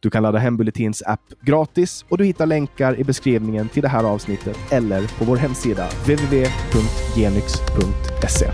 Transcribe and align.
Du 0.00 0.10
kan 0.10 0.22
ladda 0.22 0.38
hem 0.38 0.56
Bulletins 0.56 1.02
app 1.02 1.20
gratis 1.40 2.04
och 2.08 2.18
du 2.18 2.24
hittar 2.24 2.46
länkar 2.46 3.00
i 3.00 3.04
beskrivningen 3.04 3.68
till 3.68 3.82
det 3.82 3.88
här 3.88 4.04
avsnittet 4.04 4.58
eller 4.70 5.18
på 5.18 5.24
vår 5.24 5.36
hemsida 5.36 5.88
www.genix.se. 5.88 8.50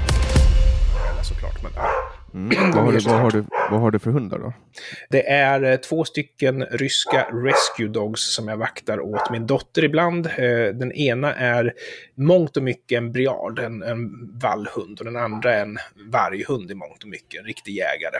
Såklart, 1.22 1.62
men, 1.62 1.72
Mm. 2.34 2.70
Vad, 2.74 2.84
har 2.84 2.92
du, 2.92 2.98
vad, 2.98 3.20
har 3.20 3.30
du, 3.30 3.44
vad 3.70 3.80
har 3.80 3.90
du 3.90 3.98
för 3.98 4.10
hundar 4.10 4.38
då? 4.38 4.52
Det 5.10 5.28
är 5.28 5.62
eh, 5.62 5.76
två 5.76 6.04
stycken 6.04 6.64
ryska 6.64 7.26
rescue 7.32 7.88
dogs 7.88 8.34
som 8.34 8.48
jag 8.48 8.56
vaktar 8.56 9.00
åt 9.00 9.30
min 9.30 9.46
dotter 9.46 9.84
ibland. 9.84 10.26
Eh, 10.26 10.74
Den 10.74 10.92
ena 10.92 11.34
är 11.34 11.74
mångt 12.14 12.56
och 12.56 12.62
mycket 12.62 12.98
en 12.98 13.12
briard, 13.12 13.58
en, 13.58 13.82
en 13.82 14.10
vallhund, 14.42 14.98
och 14.98 15.04
den 15.04 15.16
andra 15.16 15.54
är 15.54 15.62
en 15.62 15.78
varghund 16.12 16.70
i 16.70 16.74
mångt 16.74 17.02
och 17.02 17.08
mycket, 17.08 17.40
en 17.40 17.46
riktig 17.46 17.74
jägare. 17.74 18.18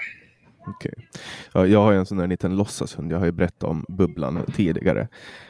Okej. 0.75 0.93
Ja, 1.53 1.67
jag 1.67 1.83
har 1.83 1.93
ju 1.93 1.99
en 1.99 2.07
sån 2.07 2.19
där 2.19 2.27
liten 2.27 2.57
låtsashund. 2.57 3.13
Jag 3.13 3.19
har 3.19 3.27
ju 3.27 3.33
berättat 3.33 3.63
om 3.65 3.85
Bubblan 3.89 4.43
tidigare. 4.57 5.09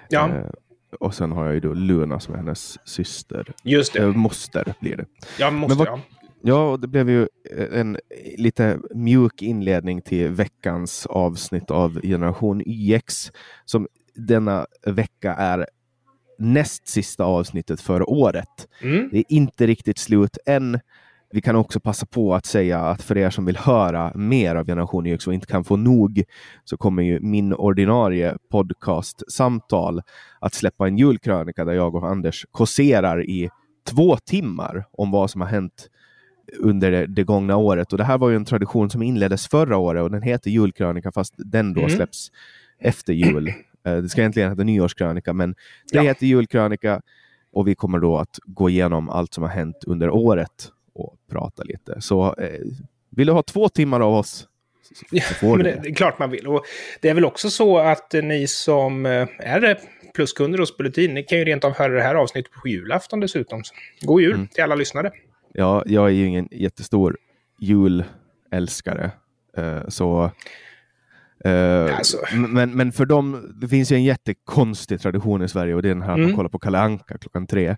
Ja, 0.09 0.29
Eh, 0.29 0.51
och 1.01 1.15
sen 1.15 1.33
har 1.33 1.45
jag 1.45 1.55
ju 1.55 1.61
då 1.61 1.73
Luna 1.75 2.21
som 2.21 2.35
är 2.35 2.39
hennes 2.39 2.89
syster. 2.89 3.53
just 3.65 3.93
det. 3.93 3.99
Eh, 4.03 4.13
moster 4.13 4.75
blir 4.81 4.97
det. 4.97 5.05
Jag 5.39 5.53
måste, 5.55 5.79
vad- 5.79 5.89
ja. 5.89 6.01
Ja, 6.43 6.71
och 6.71 6.81
det 6.81 6.89
blev 6.89 7.11
ju 7.11 7.29
en 7.73 7.99
lite 8.37 8.79
mjuk 8.95 9.43
inledning 9.43 10.03
till 10.03 10.29
veckans 10.29 11.07
avsnitt 11.07 11.71
av 11.71 12.01
Generation 12.03 12.63
YX 12.67 13.33
som 13.65 13.89
denna 14.15 14.67
vecka 14.87 15.35
är 15.35 15.67
näst 16.39 16.89
sista 16.89 17.25
avsnittet 17.25 17.81
för 17.81 18.11
året. 18.11 18.69
Mm. 18.83 19.09
Det 19.13 19.19
är 19.19 19.25
inte 19.29 19.67
riktigt 19.67 19.99
slut 19.99 20.39
än. 20.47 20.81
Vi 21.31 21.41
kan 21.41 21.57
också 21.57 21.81
passa 21.81 22.07
på 22.07 22.35
att 22.35 22.47
säga 22.47 22.81
att 22.81 23.03
för 23.03 23.19
er 23.19 23.31
som 23.31 23.45
vill 23.45 23.57
höra 23.57 24.13
mer 24.15 24.55
av 24.55 24.67
Generation 24.67 25.07
YX 25.07 25.27
och 25.27 25.35
inte 25.35 25.47
kan 25.47 25.65
få 25.65 25.77
nog 25.77 26.23
så 26.65 26.77
kommer 26.77 27.03
ju 27.03 27.21
min 27.21 27.53
ordinarie 27.53 28.37
podcast-samtal 28.51 30.03
att 30.41 30.55
släppa 30.55 30.87
en 30.87 30.99
julkrönika 30.99 31.65
där 31.65 31.73
jag 31.73 31.95
och 31.95 32.09
Anders 32.09 32.47
kåserar 32.51 33.25
i 33.31 33.49
två 33.91 34.17
timmar 34.17 34.85
om 34.93 35.11
vad 35.11 35.31
som 35.31 35.41
har 35.41 35.49
hänt 35.49 35.89
under 36.59 36.91
det, 36.91 37.07
det 37.07 37.25
gångna 37.25 37.57
året. 37.57 37.93
Och 37.93 37.99
det 37.99 38.05
här 38.05 38.19
var 38.19 38.29
ju 38.31 38.37
en 38.37 38.45
tradition 38.45 38.91
som 38.91 39.03
inleddes 39.03 39.49
förra 39.49 39.77
året 39.77 40.03
och 40.03 40.11
den 40.11 40.23
heter 40.23 40.51
julkrönika 40.51 41.13
fast 41.13 41.35
den 41.39 41.75
då 41.75 41.81
Mm. 41.81 41.91
släpps 41.91 42.29
efter 42.81 43.13
jul. 43.13 43.53
Eh, 43.87 43.97
Det 43.97 44.09
ska 44.09 44.21
egentligen 44.21 44.51
heta 44.51 44.63
nyårskrönika 44.65 45.33
men 45.33 45.51
det 45.93 45.97
Ja. 45.99 46.03
heter 46.03 46.27
julkrönika 46.27 47.01
och 47.53 47.69
vi 47.69 47.75
kommer 47.75 47.99
då 47.99 48.19
att 48.19 48.39
gå 48.45 48.71
igenom 48.71 49.09
allt 49.09 49.35
som 49.35 49.43
har 49.45 49.51
hänt 49.51 49.77
under 49.87 50.11
året 50.11 50.71
prata 51.31 51.63
lite. 51.63 52.01
Så 52.01 52.35
eh, 52.35 52.61
vill 53.11 53.27
du 53.27 53.33
ha 53.33 53.43
två 53.43 53.69
timmar 53.69 54.01
av 54.01 54.15
oss 54.15 54.49
får 55.41 55.57
Men 55.57 55.65
det, 55.67 55.81
det. 55.83 55.89
är 55.89 55.95
klart 55.95 56.19
man 56.19 56.31
vill. 56.31 56.47
Och 56.47 56.65
det 57.01 57.09
är 57.09 57.15
väl 57.15 57.25
också 57.25 57.51
så 57.51 57.79
att 57.79 58.15
eh, 58.15 58.23
ni 58.23 58.47
som 58.47 59.07
eh, 59.07 59.29
är 59.39 59.79
pluskunder 60.15 60.59
hos 60.59 60.77
Bulletin, 60.77 61.15
ni 61.15 61.23
kan 61.23 61.39
ju 61.39 61.45
rent 61.45 61.65
av 61.65 61.75
höra 61.77 61.93
det 61.95 62.03
här 62.03 62.15
avsnittet 62.15 62.53
på 62.53 62.69
julafton 62.69 63.21
dessutom. 63.21 63.63
God 64.03 64.21
jul 64.23 64.35
Mm. 64.35 64.47
till 64.49 64.63
alla 64.63 64.75
lyssnare. 64.75 65.11
Ja, 65.53 65.83
jag 65.87 66.07
är 66.07 66.11
ju 66.11 66.27
ingen 66.27 66.49
jättestor 66.51 67.17
julälskare. 67.61 69.11
eh, 69.57 69.89
så 69.89 70.31
eh, 71.49 71.97
Alltså. 71.99 72.19
men, 72.33 72.77
men 72.77 72.93
för 72.93 73.05
dem, 73.05 73.53
det 73.61 73.69
finns 73.69 73.93
ju 73.93 73.97
en 73.97 74.05
jättekonstig 74.05 75.01
tradition 75.01 75.43
i 75.43 75.49
Sverige 75.49 75.75
och 75.75 75.83
det 75.83 75.89
är 75.89 75.95
den 75.95 76.03
här 76.03 76.13
att 76.13 76.19
man 76.19 76.25
Mm. 76.25 76.37
kollar 76.37 76.49
på 76.51 76.59
Kalle 76.59 76.79
Anka 76.79 77.19
klockan 77.19 77.47
tre. 77.47 77.77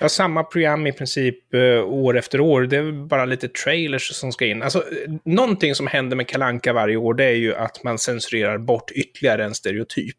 Ja, 0.00 0.08
samma 0.08 0.44
program 0.44 0.86
i 0.86 0.92
princip 0.92 1.54
eh, 1.54 1.84
år 1.84 2.18
efter 2.18 2.40
år. 2.40 2.62
Det 2.62 2.76
är 2.76 3.06
bara 3.06 3.24
lite 3.24 3.48
trailers 3.48 4.12
som 4.14 4.32
ska 4.32 4.46
in. 4.46 4.62
Alltså, 4.62 4.84
någonting 5.24 5.74
som 5.74 5.86
händer 5.86 6.16
med 6.16 6.28
Kalanka 6.28 6.72
varje 6.72 6.96
år, 6.96 7.14
det 7.14 7.24
är 7.24 7.34
ju 7.34 7.54
att 7.54 7.84
man 7.84 7.98
censurerar 7.98 8.58
bort 8.58 8.90
ytterligare 8.90 9.44
en 9.44 9.54
stereotyp. 9.54 10.18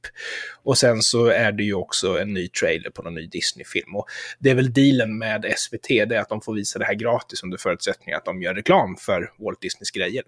Och 0.63 0.77
sen 0.77 1.01
så 1.01 1.25
är 1.27 1.51
det 1.51 1.63
ju 1.63 1.73
också 1.73 2.19
en 2.21 2.33
ny 2.33 2.47
trailer 2.47 2.89
på 2.89 3.01
någon 3.01 3.13
ny 3.15 3.27
Disney-film. 3.27 3.95
Och 3.95 4.05
det 4.39 4.49
är 4.49 4.55
väl 4.55 4.73
dealen 4.73 5.17
med 5.17 5.53
SVT, 5.57 5.87
det 5.87 6.15
är 6.15 6.19
att 6.19 6.29
de 6.29 6.41
får 6.41 6.53
visa 6.53 6.79
det 6.79 6.85
här 6.85 6.93
gratis 6.93 7.43
under 7.43 7.57
förutsättning 7.57 8.15
att 8.15 8.25
de 8.25 8.41
gör 8.41 8.53
reklam 8.53 8.95
för 8.95 9.31
Walt 9.39 9.61
Disneys 9.61 9.91
grejer. 9.91 10.23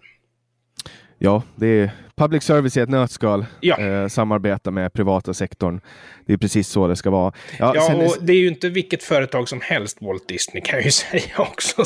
Ja, 1.19 1.43
det 1.55 1.67
är 1.67 1.91
public 2.15 2.43
service 2.43 2.77
i 2.77 2.79
ett 2.79 2.89
nötskal. 2.89 3.45
Ja. 3.59 3.77
Eh, 3.79 4.07
samarbeta 4.07 4.71
med 4.71 4.93
privata 4.93 5.33
sektorn. 5.33 5.81
Det 6.25 6.33
är 6.33 6.37
precis 6.37 6.67
så 6.67 6.87
det 6.87 6.95
ska 6.95 7.09
vara. 7.09 7.33
Ja, 7.59 7.71
Ja, 7.75 7.81
sen 7.87 7.95
och 7.95 8.15
det 8.21 8.33
är 8.33 8.37
ju 8.37 8.47
inte 8.47 8.69
vilket 8.69 9.03
företag 9.03 9.49
som 9.49 9.61
helst, 9.61 9.97
Walt 10.01 10.27
Disney, 10.27 10.61
kan 10.63 10.75
jag 10.79 10.85
ju 10.85 10.91
säga 11.11 11.23
också. 11.37 11.83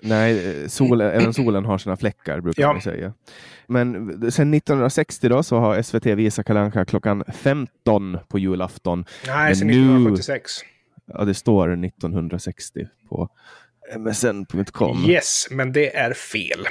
Nej, 0.00 0.62
eh, 0.62 0.68
solen, 0.68 1.10
även 1.10 1.34
solen 1.34 1.64
har 1.64 1.78
sina 1.78 1.96
fläckar 1.96 2.40
brukar 2.40 2.62
Ja. 2.62 2.72
man 2.72 2.82
säga. 2.82 3.12
Men 3.66 3.94
sen 4.32 4.54
1960 4.54 5.28
då 5.28 5.42
så 5.42 5.58
har 5.58 5.82
SVT 5.82 6.06
visat 6.06 6.46
Kalle 6.46 6.60
Anka 6.60 6.84
klockan 6.84 7.24
15 7.32 8.18
på 8.28 8.38
julafton. 8.38 9.04
Nej, 9.26 9.36
Men 9.46 9.56
sen 9.56 9.66
nu- 9.66 9.72
1976. 9.72 10.52
Ja, 11.06 11.24
det 11.24 11.34
står 11.34 11.84
1960 11.84 12.86
på 13.08 13.28
msn.com. 13.98 15.04
Yes, 15.08 15.48
men 15.50 15.72
det 15.72 15.96
är 15.96 16.12
fel. 16.14 16.66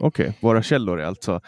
Okej, 0.00 0.32
våra 0.40 0.62
källor 0.62 1.00
är 1.00 1.04
alltså... 1.04 1.40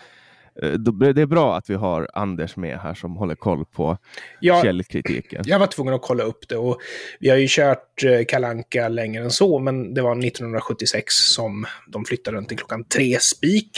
eh, 0.62 0.70
Det 0.72 1.22
är 1.22 1.26
bra 1.26 1.56
att 1.56 1.70
vi 1.70 1.74
har 1.74 2.08
Anders 2.14 2.56
med 2.56 2.78
här 2.78 2.94
som 2.94 3.16
håller 3.16 3.34
koll 3.34 3.64
på 3.64 3.98
Ja, 4.40 4.62
källkritiken. 4.62 5.42
Jag 5.46 5.58
var 5.58 5.66
tvungen 5.66 5.94
att 5.94 6.02
kolla 6.02 6.22
upp 6.24 6.48
det 6.48 6.56
och 6.56 6.78
vi 7.20 7.28
har 7.28 7.36
ju 7.36 7.46
kört 7.48 8.04
eh, 8.04 8.24
Kalanka 8.28 8.88
längre 8.88 9.22
än 9.24 9.30
så, 9.30 9.58
men 9.58 9.94
det 9.94 10.02
var 10.02 10.12
1976 10.12 11.14
som 11.14 11.66
de 11.88 12.04
flyttade 12.04 12.36
den 12.36 12.46
till 12.46 12.56
klockan 12.58 12.84
tre 12.84 13.18
spik. 13.20 13.70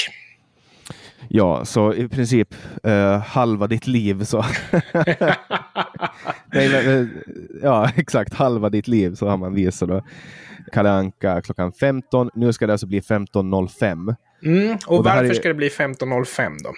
Ja, 1.29 1.65
så 1.65 1.95
i 1.95 2.09
princip 2.09 2.55
eh, 2.83 3.19
halva 3.19 3.67
ditt 3.67 3.87
liv 3.87 4.25
så... 4.25 4.39
Nej, 6.53 6.69
men, 6.69 7.01
eh, 7.01 7.07
ja, 7.63 7.91
exakt 7.97 8.35
halva 8.35 8.69
ditt 8.69 8.89
liv 8.89 9.15
så 9.15 9.29
har 9.29 9.37
man 9.37 9.55
visat 9.55 9.89
då. 9.89 10.03
Kalle 10.73 10.91
Anka 10.91 11.41
klockan 11.41 11.73
15. 11.73 12.31
Nu 12.35 12.53
ska 12.53 12.67
det 12.67 12.73
alltså 12.73 12.87
bli 12.87 13.01
15.05. 13.01 14.15
Mm, 14.45 14.77
och, 14.87 14.99
Och 14.99 15.05
varför 15.05 15.25
är- 15.25 15.35
ska 15.35 15.49
det 15.49 15.55
bli 15.55 15.69
15.05 15.69 16.57
då? 16.65 16.71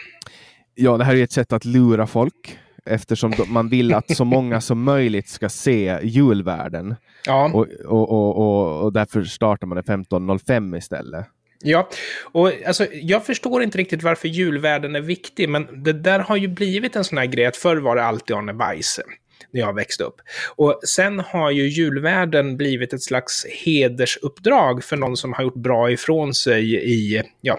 Ja, 0.75 0.97
det 0.97 1.05
här 1.05 1.17
är 1.17 1.23
ett 1.25 1.33
sätt 1.33 1.53
att 1.53 1.65
lura 1.65 2.07
folk 2.07 2.59
eftersom 2.87 3.31
de- 3.31 3.53
man 3.53 3.69
vill 3.69 3.95
att 3.95 4.17
så 4.17 4.25
många 4.37 4.61
som 4.61 4.83
möjligt 4.83 5.29
ska 5.29 5.49
se 5.49 5.99
julvärden. 6.03 6.95
Ja, 7.27 7.51
Och, 7.55 7.67
och, 7.87 8.11
och, 8.11 8.37
och, 8.39 8.83
och 8.85 8.93
därför 8.93 9.25
startar 9.25 9.67
man 9.67 9.77
det 9.77 9.83
15.05 9.83 10.77
istället. 10.79 11.27
ja. 11.63 11.89
Och 12.33 12.51
alltså, 12.67 12.87
jag 12.93 13.27
förstår 13.27 13.63
inte 13.63 13.79
riktigt 13.79 14.03
varför 14.03 14.29
julvärden 14.29 14.97
är 14.97 15.01
viktig, 15.01 15.49
men 15.49 15.83
det 15.85 15.93
där 15.93 16.19
har 16.19 16.37
ju 16.37 16.49
blivit 16.49 16.97
en 16.97 17.05
sån 17.05 17.19
här 17.19 17.27
grej 17.27 17.47
att 17.47 17.57
förr 17.57 17.77
var 17.77 17.97
det 17.97 18.05
alltid 18.05 18.37
Arne 18.37 18.53
Weise 18.53 19.03
när 19.51 19.61
jag 19.61 19.75
växte 19.75 20.05
upp. 20.05 20.17
Och 20.57 20.81
sen 20.87 21.21
har 21.21 21.51
ju 21.51 21.69
julvärden 21.69 22.57
blivit 22.57 22.93
ett 22.93 23.03
slags 23.03 23.47
hedersuppdrag 23.65 24.85
för 24.85 24.97
någon 24.97 25.17
som 25.17 25.33
har 25.33 25.43
gjort 25.43 25.55
bra 25.55 25.91
ifrån 25.91 26.35
sig 26.35 26.75
i, 26.75 27.23
ja, 27.41 27.59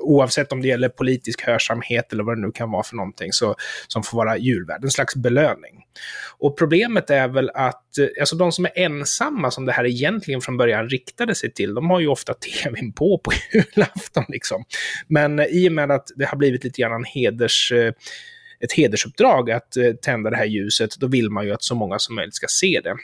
oavsett 0.00 0.52
om 0.52 0.62
det 0.62 0.68
gäller 0.68 0.88
politisk 0.88 1.42
hörsamhet 1.42 2.12
eller 2.12 2.24
vad 2.24 2.36
det 2.36 2.40
nu 2.46 2.52
kan 2.52 2.70
vara 2.70 2.82
för 2.82 2.96
någonting, 2.96 3.32
så, 3.32 3.54
som 3.88 4.02
får 4.02 4.16
vara 4.16 4.38
julvärd, 4.38 4.84
en 4.84 4.90
slags 4.90 5.16
belöning. 5.16 5.82
Och 6.38 6.58
problemet 6.58 7.10
är 7.10 7.28
väl 7.28 7.50
att 7.54 7.98
eh, 7.98 8.06
alltså 8.20 8.36
de 8.36 8.52
som 8.52 8.64
är 8.64 8.72
ensamma, 8.74 9.50
som 9.50 9.66
det 9.66 9.72
här 9.72 9.86
egentligen 9.86 10.40
från 10.40 10.56
början 10.56 10.88
riktade 10.88 11.34
sig 11.34 11.52
till, 11.52 11.74
de 11.74 11.90
har 11.90 12.00
ju 12.00 12.08
ofta 12.08 12.34
tvn 12.62 12.92
på 12.92 13.18
på 13.18 13.32
julafton. 13.52 14.24
Liksom. 14.28 14.64
Men 15.08 15.38
eh, 15.38 15.46
i 15.46 15.68
och 15.68 15.72
med 15.72 15.90
att 15.90 16.06
det 16.16 16.24
har 16.24 16.36
blivit 16.36 16.64
lite 16.64 16.82
grann 16.82 16.92
en 16.92 17.04
heders, 17.04 17.72
eh, 17.72 17.92
ett 18.60 18.72
hedersuppdrag 18.72 19.50
att 19.50 19.76
eh, 19.76 19.92
tända 20.02 20.30
det 20.30 20.36
här 20.36 20.44
ljuset, 20.44 20.90
då 21.00 21.06
vill 21.06 21.30
man 21.30 21.44
ju 21.46 21.52
att 21.52 21.62
så 21.62 21.74
många 21.74 21.98
som 21.98 22.14
möjligt 22.14 22.34
ska 22.34 22.46
se 22.48 22.80
det. 22.84 22.96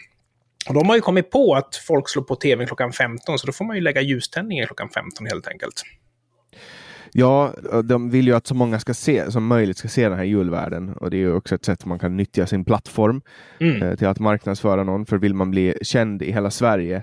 Och 0.68 0.74
de 0.74 0.88
har 0.88 0.94
ju 0.94 1.00
kommit 1.00 1.30
på 1.30 1.54
att 1.54 1.76
folk 1.76 2.08
slår 2.08 2.22
på 2.22 2.36
tvn 2.36 2.66
klockan 2.66 2.92
15, 2.92 3.38
så 3.38 3.46
då 3.46 3.52
får 3.52 3.64
man 3.64 3.76
ju 3.76 3.82
lägga 3.82 4.00
ljuständningen 4.00 4.66
klockan 4.66 4.88
15 4.88 5.26
helt 5.26 5.48
enkelt. 5.48 5.82
Ja, 7.12 7.54
de 7.84 8.10
vill 8.10 8.26
ju 8.26 8.34
att 8.34 8.46
så 8.46 8.54
många 8.54 8.80
ska 8.80 8.94
se, 8.94 9.30
som 9.30 9.46
möjligt 9.46 9.78
ska 9.78 9.88
se 9.88 10.08
den 10.08 10.18
här 10.18 10.24
julvärden. 10.24 10.92
Och 10.92 11.10
det 11.10 11.16
är 11.16 11.18
ju 11.18 11.32
också 11.34 11.54
ett 11.54 11.64
sätt 11.64 11.84
man 11.84 11.98
kan 11.98 12.16
nyttja 12.16 12.46
sin 12.46 12.64
plattform 12.64 13.22
Mm. 13.60 13.82
eh, 13.82 13.94
till 13.96 14.06
att 14.06 14.18
marknadsföra 14.18 14.84
någon. 14.84 15.06
För 15.06 15.18
vill 15.18 15.34
man 15.34 15.50
bli 15.50 15.74
känd 15.82 16.22
i 16.22 16.32
hela 16.32 16.50
Sverige, 16.50 17.02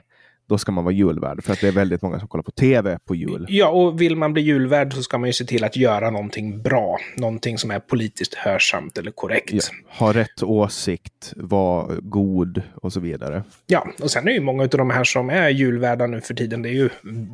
då 0.49 0.57
ska 0.57 0.71
man 0.71 0.83
vara 0.83 0.93
julvärd. 0.93 1.43
För 1.43 1.53
att 1.53 1.61
det 1.61 1.67
är 1.67 1.71
väldigt 1.71 2.01
många 2.01 2.19
som 2.19 2.27
kollar 2.27 2.43
på 2.43 2.51
tv 2.51 2.99
på 3.05 3.15
jul. 3.15 3.45
Ja, 3.49 3.67
och 3.67 4.01
vill 4.01 4.15
man 4.15 4.33
bli 4.33 4.41
julvärd 4.41 4.93
så 4.93 5.03
ska 5.03 5.17
man 5.17 5.29
ju 5.29 5.33
se 5.33 5.45
till 5.45 5.63
att 5.63 5.75
göra 5.75 6.09
någonting 6.09 6.61
bra. 6.61 6.99
Någonting 7.15 7.57
som 7.57 7.71
är 7.71 7.79
politiskt 7.79 8.33
hörsamt 8.33 8.97
eller 8.97 9.11
korrekt. 9.11 9.53
Ja, 9.53 9.61
ha 9.87 10.13
rätt 10.13 10.43
åsikt, 10.43 11.33
vara 11.35 11.95
god 12.01 12.61
och 12.75 12.93
så 12.93 12.99
vidare. 12.99 13.43
Ja, 13.67 13.87
och 14.01 14.11
sen 14.11 14.27
är 14.27 14.31
ju 14.31 14.39
många 14.39 14.63
av 14.63 14.69
de 14.69 14.89
här 14.89 15.03
som 15.03 15.29
är 15.29 15.49
julvärdar 15.49 16.07
nu 16.07 16.21
för 16.21 16.33
tiden, 16.33 16.61
det 16.61 16.69
är 16.69 16.73
ju 16.73 16.89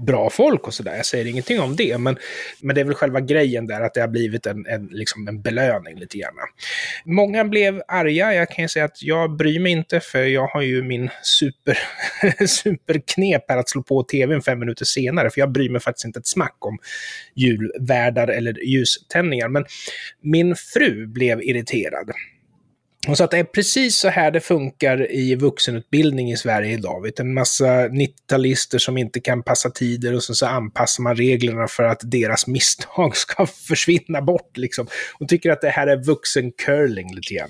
bra 0.06 0.30
folk 0.30 0.68
och 0.68 0.74
sådär. 0.74 0.96
Jag 0.96 1.06
säger 1.06 1.26
ingenting 1.26 1.60
om 1.60 1.76
det, 1.76 1.98
men, 1.98 2.18
men 2.62 2.76
det 2.76 2.82
är 2.82 2.86
väl 2.86 2.96
själva 2.96 3.20
grejen 3.20 3.68
där 3.68 3.82
att 3.82 3.94
det 3.94 4.02
har 4.02 4.08
blivit 4.08 4.46
en, 4.46 4.66
en, 4.66 4.88
liksom 4.92 5.28
en 5.28 5.42
belöning 5.42 6.00
lite 6.00 6.18
grann. 6.18 6.34
Många 7.06 7.46
blev 7.46 7.82
arga. 7.88 8.34
Jag 8.34 8.50
kan 8.50 8.64
ju 8.64 8.70
säga 8.70 8.86
att 8.86 9.04
jag 9.04 9.36
bryr 9.36 9.60
mig 9.60 9.72
inte, 9.72 10.00
för 10.00 10.24
jag 10.24 10.48
har 10.48 10.62
ju 10.62 10.84
min 10.84 11.10
super, 11.24 11.78
knep 13.06 13.46
här 13.48 13.58
att 13.58 13.70
slå 13.70 13.84
på 13.84 14.04
tvn 14.04 14.42
fem 14.42 14.60
minuter 14.60 14.86
senare, 14.86 15.30
för 15.30 15.42
jag 15.42 15.52
bryr 15.52 15.70
mig 15.70 15.82
faktiskt 15.82 16.06
inte 16.06 16.20
ett 16.20 16.28
smack 16.28 16.58
om 16.60 16.78
julvärdar 17.36 18.28
eller 18.28 18.64
ljuständningar. 18.66 19.50
Men 19.50 19.66
min 20.22 20.56
fru 20.56 21.08
blev 21.08 21.42
irriterad. 21.42 22.12
Och 23.08 23.18
så 23.18 23.24
att 23.24 23.32
det 23.32 23.38
är 23.38 23.44
precis 23.44 23.98
så 23.98 24.10
här 24.10 24.32
det 24.32 24.40
funkar 24.40 25.12
i 25.12 25.36
vuxenutbildning 25.36 26.32
i 26.32 26.38
Sverige 26.38 26.74
idag. 26.74 27.02
Vet, 27.02 27.20
en 27.20 27.34
massa 27.34 27.88
90-talister 27.88 28.78
som 28.78 28.98
inte 28.98 29.20
kan 29.20 29.44
passa 29.44 29.70
tider 29.70 30.16
och 30.16 30.24
sen 30.24 30.36
så 30.36 30.46
anpassar 30.46 31.04
man 31.04 31.16
reglerna 31.16 31.68
för 31.68 31.84
att 31.84 32.00
deras 32.04 32.48
misstag 32.58 33.18
ska 33.18 33.46
försvinna 33.46 34.22
bort. 34.22 34.58
Liksom. 34.58 34.88
Och 35.20 35.28
tycker 35.28 35.52
att 35.52 35.62
det 35.62 35.70
här 35.70 35.88
är 35.88 36.04
vuxencurling 36.04 37.16
lite 37.16 37.34
grann. 37.34 37.50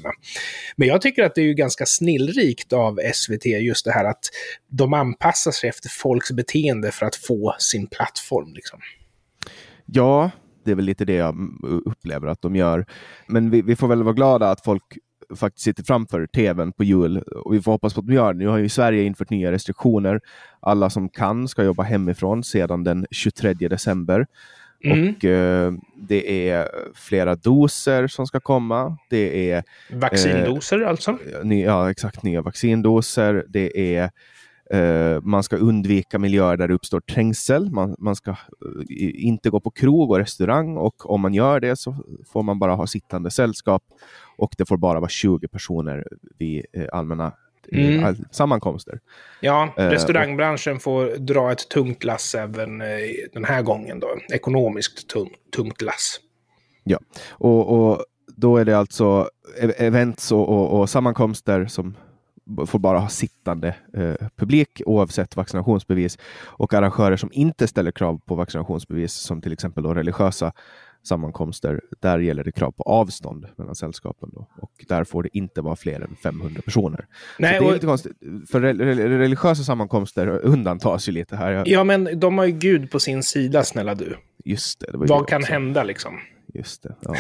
Men 0.76 0.88
jag 0.88 1.02
tycker 1.02 1.24
att 1.24 1.36
det 1.36 1.42
är 1.42 1.46
ju 1.46 1.54
ganska 1.54 1.86
snillrikt 1.86 2.74
av 2.74 3.00
SVT 3.14 3.46
just 3.46 3.86
det 3.86 3.92
här 3.92 4.06
att 4.06 4.26
de 4.70 4.94
anpassar 4.94 5.52
sig 5.52 5.70
efter 5.70 5.90
folks 5.90 6.32
beteende 6.32 6.92
för 6.92 7.06
att 7.06 7.16
få 7.16 7.56
sin 7.60 7.88
plattform. 7.88 8.54
Liksom. 8.54 8.80
Ja, 9.86 10.32
det 10.66 10.72
är 10.72 10.76
väl 10.76 10.86
lite 10.86 11.06
det 11.06 11.14
jag 11.14 11.36
upplever 11.86 12.28
att 12.28 12.42
de 12.42 12.56
gör. 12.56 12.86
Men 13.28 13.50
vi, 13.50 13.62
vi 13.62 13.76
får 13.76 13.88
väl 13.88 14.04
vara 14.04 14.14
glada 14.14 14.50
att 14.50 14.64
folk 14.64 14.84
faktiskt 15.36 15.64
sitter 15.64 15.84
framför 15.84 16.28
tvn 16.28 16.72
på 16.72 16.84
jul. 16.84 17.18
Och 17.18 17.54
vi 17.54 17.62
får 17.62 17.72
hoppas 17.72 17.94
på 17.94 18.00
att 18.00 18.08
de 18.08 18.14
gör 18.14 18.34
det. 18.34 18.40
Nu 18.40 18.48
har 18.48 18.58
ju 18.58 18.70
Sverige 18.70 19.04
infört 19.04 19.30
nya 19.30 19.52
restriktioner. 19.52 20.22
Alla 20.60 20.90
som 20.90 21.10
kan 21.10 21.48
ska 21.48 21.64
jobba 21.64 21.84
hemifrån 21.84 22.44
sedan 22.44 22.84
den 22.84 23.06
23 23.12 23.54
december. 23.54 24.28
Mm. 24.84 25.10
Och 25.10 25.26
eh, 25.26 25.74
det 25.96 26.50
är 26.50 26.70
flera 26.96 27.36
doser 27.36 28.08
som 28.08 28.28
ska 28.28 28.40
komma. 28.40 28.98
Det 29.10 29.52
är 29.52 29.64
vaccindoser 29.92 30.82
eh, 30.82 30.90
alltså? 30.90 31.18
Ny, 31.44 31.64
ja, 31.64 31.92
exakt. 31.92 32.24
Nya 32.24 32.42
vaccindoser. 32.42 33.46
Det 33.48 33.98
är 33.98 34.12
Uh, 34.74 35.22
man 35.22 35.44
ska 35.44 35.56
undvika 35.58 36.20
miljöer 36.20 36.58
där 36.58 36.68
det 36.68 36.74
uppstår 36.74 37.00
trängsel. 37.00 37.72
Man, 37.72 37.96
man 38.00 38.16
ska 38.16 38.32
uh, 38.32 38.36
inte 39.26 39.50
gå 39.50 39.60
på 39.60 39.72
krog 39.72 40.12
och 40.12 40.18
restaurang 40.18 40.78
och 40.78 41.10
om 41.10 41.22
man 41.22 41.34
gör 41.34 41.60
det 41.60 41.76
så 41.76 41.96
får 42.34 42.44
man 42.44 42.60
bara 42.60 42.76
ha 42.76 42.88
sittande 42.88 43.32
sällskap 43.32 43.84
och 44.38 44.56
det 44.58 44.66
får 44.66 44.78
bara 44.78 45.00
vara 45.00 45.10
20 45.10 45.48
personer 45.48 46.08
vid 46.38 46.66
uh, 46.78 46.86
allmänna 46.92 47.34
mm. 47.72 48.16
sammankomster. 48.32 49.00
Ja, 49.40 49.74
restaurangbranschen 49.78 50.80
får 50.80 51.18
dra 51.18 51.52
ett 51.52 51.70
tungt 51.70 52.04
lass 52.04 52.36
även 52.36 52.80
den 53.34 53.46
här 53.46 53.62
gången. 53.62 54.00
Då. 54.00 54.08
Ekonomiskt 54.34 55.08
tung, 55.08 55.30
tungt 55.56 55.82
lass. 55.82 56.20
Ja, 56.84 57.00
och, 57.30 57.90
och 57.90 58.06
då 58.28 58.58
är 58.58 58.66
det 58.66 58.78
alltså 58.78 59.30
e-, 59.62 59.86
events 59.86 60.32
och, 60.32 60.50
och, 60.50 60.80
och 60.80 60.90
sammankomster 60.90 61.66
som 61.66 61.96
får 62.66 62.80
bara 62.80 63.00
ha 63.00 63.10
sittande 63.10 63.76
eh, 63.94 64.28
publik 64.36 64.82
oavsett 64.86 65.36
vaccinationsbevis 65.36 66.18
och 66.44 66.74
arrangörer 66.74 67.18
som 67.18 67.30
inte 67.34 67.68
ställer 67.68 67.92
krav 67.92 68.22
på 68.26 68.36
vaccinationsbevis 68.36 69.14
som 69.14 69.42
till 69.42 69.54
exempel 69.54 69.84
då 69.84 69.94
religiösa 69.94 70.52
sammankomster, 71.08 71.82
där 72.00 72.20
gäller 72.20 72.44
det 72.44 72.52
krav 72.52 72.72
på 72.72 72.84
avstånd 72.84 73.48
mellan 73.56 73.76
sällskapen 73.76 74.30
då, 74.34 74.48
och 74.62 74.72
där 74.88 75.04
får 75.04 75.24
det 75.24 75.38
inte 75.38 75.62
vara 75.62 75.76
fler 75.76 76.02
än 76.02 76.16
500 76.24 76.62
personer. 76.66 77.06
Nej, 77.40 77.52
det 77.52 77.66
är 77.66 77.68
och... 77.68 77.74
lite 77.74 77.86
konstigt, 77.86 78.14
för 78.52 78.62
religiösa 78.62 79.64
sammankomster 79.64 80.28
undantas 80.28 81.10
ju 81.10 81.12
lite 81.12 81.36
här. 81.36 81.64
Ja, 81.66 81.84
men 81.84 82.20
de 82.20 82.38
har 82.38 82.46
ju 82.46 82.52
Gud 82.52 82.92
på 82.92 83.00
sin 83.00 83.24
sida, 83.24 83.64
snälla 83.64 83.96
du. 83.96 84.18
Just 84.46 84.80
det. 84.80 84.92
det 84.92 84.98
Vad 84.98 85.28
kan 85.28 85.42
också. 85.42 85.52
hända 85.52 85.84
liksom? 85.84 86.20
Just 86.54 86.84
det. 86.84 86.96
Ja, 87.02 87.16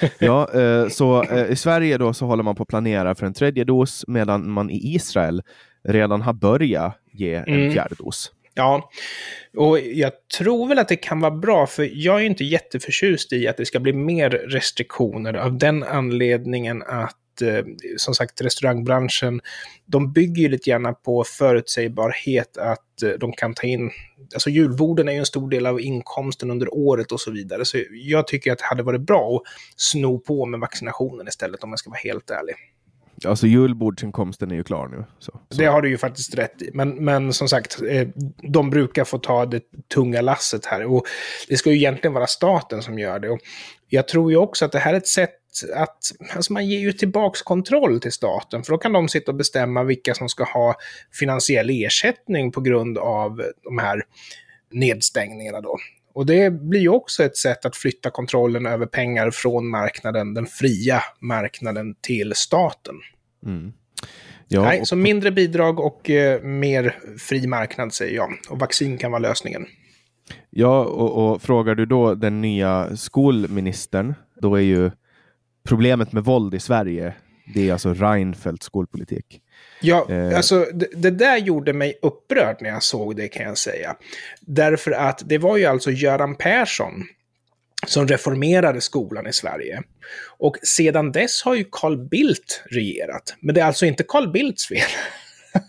det. 0.00 0.12
ja 0.18 0.52
eh, 0.54 0.88
så 0.88 1.22
eh, 1.22 1.50
i 1.50 1.56
Sverige 1.56 1.98
då 1.98 2.14
så 2.14 2.26
håller 2.26 2.42
man 2.42 2.54
på 2.54 2.62
att 2.62 2.68
planera 2.68 3.14
för 3.14 3.26
en 3.26 3.34
tredje 3.34 3.64
dos 3.64 4.04
medan 4.08 4.50
man 4.50 4.70
i 4.70 4.94
Israel 4.94 5.42
redan 5.84 6.22
har 6.22 6.32
börjat 6.32 6.98
ge 7.12 7.34
en 7.34 7.44
mm. 7.44 7.72
fjärde 7.72 7.94
dos. 7.94 8.32
Ja, 8.58 8.90
och 9.56 9.80
jag 9.80 10.12
tror 10.38 10.68
väl 10.68 10.78
att 10.78 10.88
det 10.88 10.96
kan 10.96 11.20
vara 11.20 11.30
bra, 11.30 11.66
för 11.66 11.90
jag 11.92 12.20
är 12.20 12.24
inte 12.24 12.44
jätteförtjust 12.44 13.32
i 13.32 13.48
att 13.48 13.56
det 13.56 13.66
ska 13.66 13.80
bli 13.80 13.92
mer 13.92 14.30
restriktioner 14.30 15.34
av 15.34 15.58
den 15.58 15.82
anledningen 15.82 16.82
att 16.82 17.42
eh, 17.42 17.64
som 17.96 18.14
sagt 18.14 18.40
restaurangbranschen, 18.40 19.40
de 19.86 20.12
bygger 20.12 20.42
ju 20.42 20.48
lite 20.48 20.70
grann 20.70 20.94
på 21.04 21.24
förutsägbarhet 21.24 22.56
att 22.56 23.02
eh, 23.02 23.10
de 23.10 23.32
kan 23.32 23.54
ta 23.54 23.66
in, 23.66 23.90
alltså 24.34 24.50
julborden 24.50 25.08
är 25.08 25.12
ju 25.12 25.18
en 25.18 25.26
stor 25.26 25.50
del 25.50 25.66
av 25.66 25.80
inkomsten 25.80 26.50
under 26.50 26.74
året 26.74 27.12
och 27.12 27.20
så 27.20 27.30
vidare. 27.30 27.64
Så 27.64 27.78
jag 27.90 28.26
tycker 28.26 28.52
att 28.52 28.58
det 28.58 28.64
hade 28.64 28.82
varit 28.82 29.00
bra 29.00 29.36
att 29.36 29.42
sno 29.80 30.18
på 30.18 30.46
med 30.46 30.60
vaccinationen 30.60 31.28
istället 31.28 31.64
om 31.64 31.70
jag 31.70 31.78
ska 31.78 31.90
vara 31.90 32.00
helt 32.04 32.30
ärlig. 32.30 32.54
Alltså 33.26 33.46
julbordsinkomsten 33.46 34.50
är 34.50 34.54
ju 34.54 34.64
klar 34.64 34.88
nu. 34.88 35.04
Så, 35.18 35.40
så. 35.50 35.58
Det 35.58 35.66
har 35.66 35.82
du 35.82 35.88
ju 35.88 35.98
faktiskt 35.98 36.34
rätt 36.34 36.62
i. 36.62 36.70
Men, 36.74 37.04
men 37.04 37.32
som 37.32 37.48
sagt, 37.48 37.82
eh, 37.88 38.08
de 38.42 38.70
brukar 38.70 39.04
få 39.04 39.18
ta 39.18 39.46
det 39.46 39.62
tunga 39.94 40.20
lasset 40.20 40.66
här. 40.66 40.84
Och 40.84 41.06
det 41.48 41.56
ska 41.56 41.70
ju 41.70 41.76
egentligen 41.76 42.14
vara 42.14 42.26
staten 42.26 42.82
som 42.82 42.98
gör 42.98 43.18
det. 43.18 43.30
Och 43.30 43.40
jag 43.88 44.08
tror 44.08 44.30
ju 44.30 44.36
också 44.36 44.64
att 44.64 44.72
det 44.72 44.78
här 44.78 44.94
är 44.94 44.98
ett 44.98 45.08
sätt 45.08 45.34
att 45.74 45.98
alltså 46.34 46.52
man 46.52 46.66
ger 46.66 46.78
ju 46.78 46.92
tillbaks 46.92 47.42
kontroll 47.42 48.00
till 48.00 48.12
staten, 48.12 48.62
för 48.62 48.72
då 48.72 48.78
kan 48.78 48.92
de 48.92 49.08
sitta 49.08 49.30
och 49.30 49.36
bestämma 49.36 49.82
vilka 49.82 50.14
som 50.14 50.28
ska 50.28 50.44
ha 50.44 50.74
finansiell 51.12 51.70
ersättning 51.70 52.52
på 52.52 52.60
grund 52.60 52.98
av 52.98 53.42
de 53.64 53.78
här 53.78 54.02
nedstängningarna 54.70 55.60
då. 55.60 55.78
Och 56.18 56.26
det 56.26 56.50
blir 56.50 56.80
ju 56.80 56.88
också 56.88 57.24
ett 57.24 57.36
sätt 57.36 57.64
att 57.64 57.76
flytta 57.76 58.10
kontrollen 58.10 58.66
över 58.66 58.86
pengar 58.86 59.30
från 59.30 59.70
marknaden, 59.70 60.34
den 60.34 60.46
fria 60.46 61.02
marknaden, 61.20 61.94
till 62.00 62.32
staten. 62.34 62.94
Mm. 63.46 63.72
Ja, 64.48 64.62
Nej, 64.62 64.80
och... 64.80 64.88
Så 64.88 64.96
mindre 64.96 65.30
bidrag 65.30 65.80
och 65.80 66.10
eh, 66.10 66.42
mer 66.42 66.98
fri 67.18 67.46
marknad 67.46 67.92
säger 67.92 68.16
jag. 68.16 68.30
Och 68.50 68.58
vaccin 68.58 68.98
kan 68.98 69.10
vara 69.10 69.18
lösningen. 69.18 69.66
Ja, 70.50 70.84
och, 70.84 71.32
och 71.32 71.42
frågar 71.42 71.74
du 71.74 71.86
då 71.86 72.14
den 72.14 72.40
nya 72.40 72.96
skolministern, 72.96 74.14
då 74.40 74.54
är 74.54 74.62
ju 74.62 74.90
problemet 75.68 76.12
med 76.12 76.24
våld 76.24 76.54
i 76.54 76.60
Sverige, 76.60 77.14
det 77.54 77.68
är 77.68 77.72
alltså 77.72 77.94
Reinfeldts 77.94 78.66
skolpolitik. 78.66 79.40
Ja, 79.80 80.06
eh. 80.10 80.36
alltså 80.36 80.66
det, 80.74 80.88
det, 80.92 81.10
där 81.10 81.36
gjorde 81.36 81.72
mig 81.72 81.98
upprörd 82.02 82.56
när 82.60 82.70
jag 82.70 82.82
såg 82.82 83.16
det 83.16 83.28
kan 83.28 83.46
jag 83.46 83.58
säga. 83.58 83.96
Därför 84.40 84.90
att 84.90 85.22
det 85.24 85.38
var 85.38 85.56
ju 85.56 85.64
alltså 85.64 85.90
Göran 85.90 86.34
Persson 86.34 86.92
som 87.86 88.08
reformerade 88.08 88.80
skolan 88.80 89.26
i 89.26 89.32
Sverige. 89.32 89.82
Och 90.38 90.56
sedan 90.62 91.12
dess 91.12 91.42
har 91.42 91.54
ju 91.54 91.64
Carl 91.72 92.08
Bildt 92.08 92.62
regerat. 92.70 93.36
Men 93.40 93.54
det 93.54 93.60
är 93.60 93.64
alltså 93.64 93.86
inte 93.86 94.04
Carl 94.08 94.32
Bildts 94.32 94.68
fel. 94.68 94.88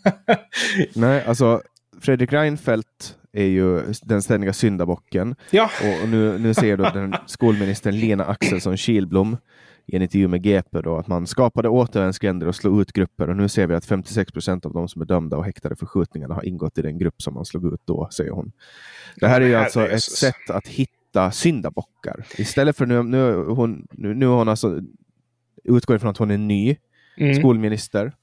Nej, 0.94 1.24
alltså 1.26 1.62
Fredrik 2.02 2.34
Reinfeldt 2.34 3.16
är 3.34 3.46
ju 3.46 3.82
den 4.02 4.22
ständiga 4.22 4.54
syndabocken. 4.54 5.36
Ja. 5.52 5.72
Och 5.82 6.10
nu, 6.10 6.38
nu 6.38 6.54
ser 6.54 6.78
du 6.78 6.84
den 6.84 7.16
skolministern 7.28 8.00
Lena 8.00 8.26
Axelsson 8.26 8.78
Kilblom 8.78 9.38
i 9.94 9.96
en 9.96 10.02
intervju 10.02 10.28
med 10.28 10.42
GP 10.44 10.82
då, 10.82 10.98
att 10.98 11.08
man 11.08 11.28
skapade 11.28 11.70
återvändsgränder 11.70 12.48
och 12.48 12.56
slog 12.56 12.82
ut 12.82 12.94
grupper 12.94 13.30
och 13.30 13.38
nu 13.38 13.50
ser 13.50 13.68
vi 13.68 13.76
att 13.76 13.86
56 13.86 14.32
procent 14.32 14.66
av 14.66 14.74
de 14.74 14.88
som 14.88 15.02
är 15.02 15.06
dömda 15.06 15.38
och 15.38 15.46
häktade 15.46 15.76
för 15.76 15.86
skjutningarna 15.86 16.36
har 16.36 16.46
ingått 16.46 16.78
i 16.78 16.82
den 16.82 16.98
grupp 16.98 17.22
som 17.22 17.34
man 17.34 17.46
slog 17.46 17.74
ut 17.74 17.82
då, 17.86 18.10
säger 18.12 18.32
hon. 18.32 18.52
Det 19.16 19.28
här 19.28 19.42
är 19.42 19.46
ju 19.46 19.56
alltså 19.56 19.88
ett 19.88 20.04
sätt 20.04 20.50
att 20.50 20.68
hitta 20.68 21.32
syndabockar. 21.32 22.26
Istället 22.38 22.78
för 22.78 22.86
nu, 22.86 23.04
nu, 23.04 23.34
hon, 23.36 23.88
nu, 23.92 24.14
nu 24.14 24.26
hon 24.26 24.50
alltså 24.50 24.80
utgår 25.64 25.96
ifrån 25.96 26.10
att 26.10 26.18
hon 26.18 26.32
är 26.32 26.38
ny 26.38 26.78
mm. 27.18 27.36
skolminister 27.36 28.14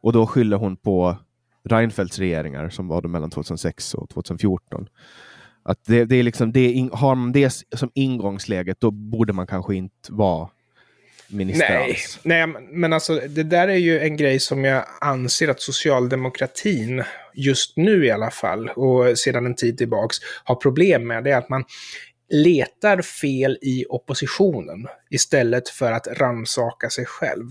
och 0.00 0.12
då 0.12 0.26
skyller 0.26 0.56
hon 0.56 0.76
på 0.76 1.16
Reinfeldts 1.64 2.18
regeringar 2.18 2.68
som 2.68 2.88
var 2.88 3.02
mellan 3.02 3.30
2006 3.30 3.94
och 3.94 4.08
2014. 4.08 4.88
Att 5.62 5.84
det, 5.84 6.04
det 6.04 6.16
är 6.16 6.22
liksom 6.22 6.52
det, 6.52 6.88
har 6.92 7.14
man 7.14 7.32
det 7.32 7.50
som 7.50 7.90
ingångsläget, 7.94 8.80
då 8.80 8.90
borde 8.90 9.32
man 9.32 9.46
kanske 9.46 9.74
inte 9.74 10.12
vara 10.12 10.48
minister 11.30 11.78
nej. 11.78 11.98
Nej, 12.22 12.46
men 12.72 12.92
alltså 12.92 13.20
det 13.28 13.42
där 13.42 13.68
är 13.68 13.76
ju 13.76 14.00
en 14.00 14.16
grej 14.16 14.40
som 14.40 14.64
jag 14.64 14.84
anser 15.00 15.48
att 15.48 15.60
socialdemokratin, 15.60 17.02
just 17.34 17.76
nu 17.76 18.06
i 18.06 18.10
alla 18.10 18.30
fall, 18.30 18.68
och 18.68 19.18
sedan 19.18 19.46
en 19.46 19.56
tid 19.56 19.78
tillbaks, 19.78 20.16
har 20.44 20.54
problem 20.54 21.06
med. 21.06 21.24
Det 21.24 21.30
är 21.30 21.36
att 21.36 21.48
man 21.48 21.64
letar 22.30 23.02
fel 23.02 23.58
i 23.62 23.84
oppositionen 23.88 24.86
istället 25.10 25.68
för 25.68 25.92
att 25.92 26.06
ransaka 26.06 26.90
sig 26.90 27.04
själv. 27.04 27.50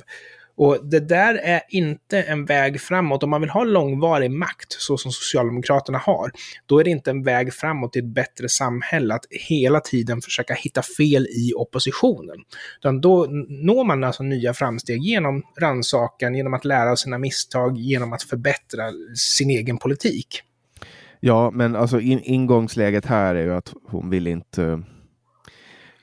Och 0.60 0.78
det 0.84 1.00
där 1.00 1.36
är 1.36 1.62
inte 1.70 2.22
en 2.22 2.46
väg 2.46 2.82
framåt. 2.82 3.24
Om 3.24 3.30
man 3.30 3.42
vill 3.42 3.50
ha 3.50 3.64
långvarig 3.64 4.32
makt, 4.32 4.76
så 4.80 4.98
som 4.98 5.12
Socialdemokraterna 5.12 5.98
har, 5.98 6.32
då 6.66 6.80
är 6.80 6.84
det 6.84 6.90
inte 6.90 7.10
en 7.10 7.24
väg 7.24 7.54
framåt 7.54 7.94
till 7.94 8.04
ett 8.04 8.14
bättre 8.14 8.50
samhälle 8.50 9.14
att 9.14 9.26
hela 9.30 9.80
tiden 9.80 10.22
försöka 10.22 10.54
hitta 10.54 10.82
fel 10.98 11.28
i 11.28 11.54
oppositionen. 11.56 12.36
Utan 12.80 13.02
då 13.02 13.26
når 13.50 13.84
man 13.84 14.04
alltså 14.04 14.24
nya 14.24 14.54
framsteg 14.54 15.02
genom 15.02 15.44
rannsakan, 15.62 16.36
genom 16.36 16.54
att 16.54 16.66
lära 16.66 16.92
av 16.92 16.96
sina 16.96 17.18
misstag, 17.18 17.78
genom 17.78 18.14
att 18.14 18.24
förbättra 18.24 18.84
sin 19.16 19.50
egen 19.50 19.78
politik. 19.78 20.42
Ja, 21.20 21.52
men 21.52 21.76
alltså 21.76 22.00
in, 22.00 22.20
ingångsläget 22.24 23.06
här 23.06 23.36
är 23.36 23.44
ju 23.44 23.54
att 23.54 23.74
hon 23.88 24.10
vill 24.10 24.28
inte 24.28 24.84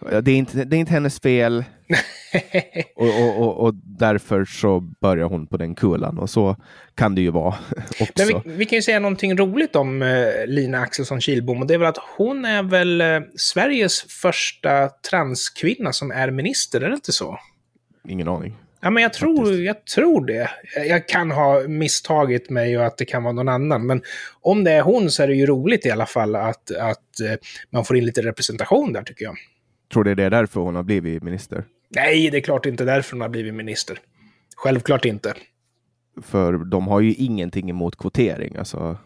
det 0.00 0.30
är 0.30 0.36
inte, 0.36 0.64
det 0.64 0.76
är 0.76 0.80
inte 0.80 0.92
hennes 0.92 1.20
fel. 1.20 1.64
och, 2.96 3.22
och, 3.22 3.42
och, 3.42 3.66
och, 3.66 3.74
därför 3.74 4.44
så 4.44 4.80
börjar 4.80 5.26
hon 5.26 5.46
på 5.46 5.56
den 5.56 5.74
kulan 5.74 6.18
och 6.18 6.30
så 6.30 6.56
kan 6.94 7.14
det 7.14 7.20
ju 7.20 7.30
vara 7.30 7.54
också. 8.00 8.12
Men 8.16 8.42
vi, 8.44 8.52
vi 8.52 8.64
kan 8.64 8.76
ju 8.76 8.82
säga 8.82 9.00
någonting 9.00 9.36
roligt 9.36 9.76
om 9.76 10.02
eh, 10.02 10.46
Lina 10.46 10.78
Axelsson 10.78 11.20
Kilbom 11.20 11.60
och 11.60 11.66
det 11.66 11.74
är 11.74 11.78
väl 11.78 11.88
att 11.88 12.00
hon 12.16 12.44
är 12.44 12.62
väl 12.62 13.00
eh, 13.00 13.20
Sveriges 13.36 14.02
första 14.02 14.88
transkvinna 15.10 15.92
som 15.92 16.10
är 16.10 16.30
minister, 16.30 16.80
är 16.80 16.88
det 16.88 16.94
inte 16.94 17.12
så? 17.12 17.38
Ingen 18.08 18.28
aning. 18.28 18.56
Ja, 18.80 18.90
men 18.90 19.02
jag 19.02 19.12
tror, 19.12 19.54
jag 19.54 19.84
tror 19.84 20.26
det. 20.26 20.50
Jag 20.88 21.08
kan 21.08 21.30
ha 21.30 21.68
misstagit 21.68 22.50
mig 22.50 22.78
och 22.78 22.86
att 22.86 22.96
det 22.96 23.04
kan 23.04 23.22
vara 23.22 23.32
någon 23.32 23.48
annan. 23.48 23.86
Men 23.86 24.02
om 24.40 24.64
det 24.64 24.72
är 24.72 24.82
hon 24.82 25.10
så 25.10 25.22
är 25.22 25.28
det 25.28 25.34
ju 25.34 25.46
roligt 25.46 25.86
i 25.86 25.90
alla 25.90 26.06
fall 26.06 26.36
att, 26.36 26.70
att 26.70 27.20
eh, 27.20 27.36
man 27.70 27.84
får 27.84 27.96
in 27.96 28.04
lite 28.04 28.22
representation 28.22 28.92
där 28.92 29.02
tycker 29.02 29.24
jag. 29.24 29.36
Tror 29.92 30.04
du 30.04 30.14
det 30.14 30.24
är 30.24 30.30
därför 30.30 30.60
hon 30.60 30.74
har 30.74 30.82
blivit 30.82 31.22
minister? 31.22 31.64
Nej, 31.88 32.30
det 32.30 32.36
är 32.36 32.40
klart 32.40 32.66
inte 32.66 32.84
därför 32.84 33.12
hon 33.12 33.20
har 33.20 33.28
blivit 33.28 33.54
minister. 33.54 33.98
Självklart 34.56 35.04
inte. 35.04 35.34
För 36.22 36.52
de 36.52 36.88
har 36.88 37.00
ju 37.00 37.14
ingenting 37.14 37.70
emot 37.70 37.98
kvotering. 37.98 38.56
Alltså, 38.56 38.98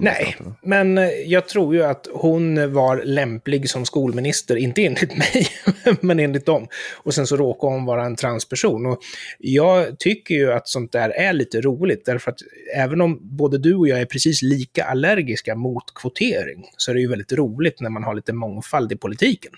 Nej, 0.00 0.36
men 0.62 0.98
eh, 0.98 1.08
jag 1.08 1.48
tror 1.48 1.74
ju 1.74 1.82
att 1.82 2.08
hon 2.12 2.72
var 2.72 3.02
lämplig 3.04 3.70
som 3.70 3.86
skolminister, 3.86 4.56
inte 4.56 4.84
enligt 4.84 5.16
mig, 5.16 5.46
men 6.00 6.20
enligt 6.20 6.46
dem. 6.46 6.68
Och 6.96 7.14
sen 7.14 7.26
så 7.26 7.36
råkade 7.36 7.72
hon 7.72 7.84
vara 7.84 8.04
en 8.04 8.16
transperson. 8.16 8.86
Och 8.86 8.98
jag 9.38 9.98
tycker 9.98 10.34
ju 10.34 10.52
att 10.52 10.68
sånt 10.68 10.92
där 10.92 11.10
är 11.10 11.32
lite 11.32 11.60
roligt, 11.60 12.04
därför 12.04 12.30
att 12.30 12.38
även 12.76 13.00
om 13.00 13.18
både 13.22 13.58
du 13.58 13.74
och 13.74 13.88
jag 13.88 14.00
är 14.00 14.06
precis 14.06 14.42
lika 14.42 14.84
allergiska 14.84 15.54
mot 15.54 15.94
kvotering, 15.94 16.64
så 16.76 16.90
är 16.90 16.94
det 16.94 17.00
ju 17.00 17.08
väldigt 17.08 17.32
roligt 17.32 17.80
när 17.80 17.90
man 17.90 18.04
har 18.04 18.14
lite 18.14 18.32
mångfald 18.32 18.92
i 18.92 18.96
politiken 18.96 19.52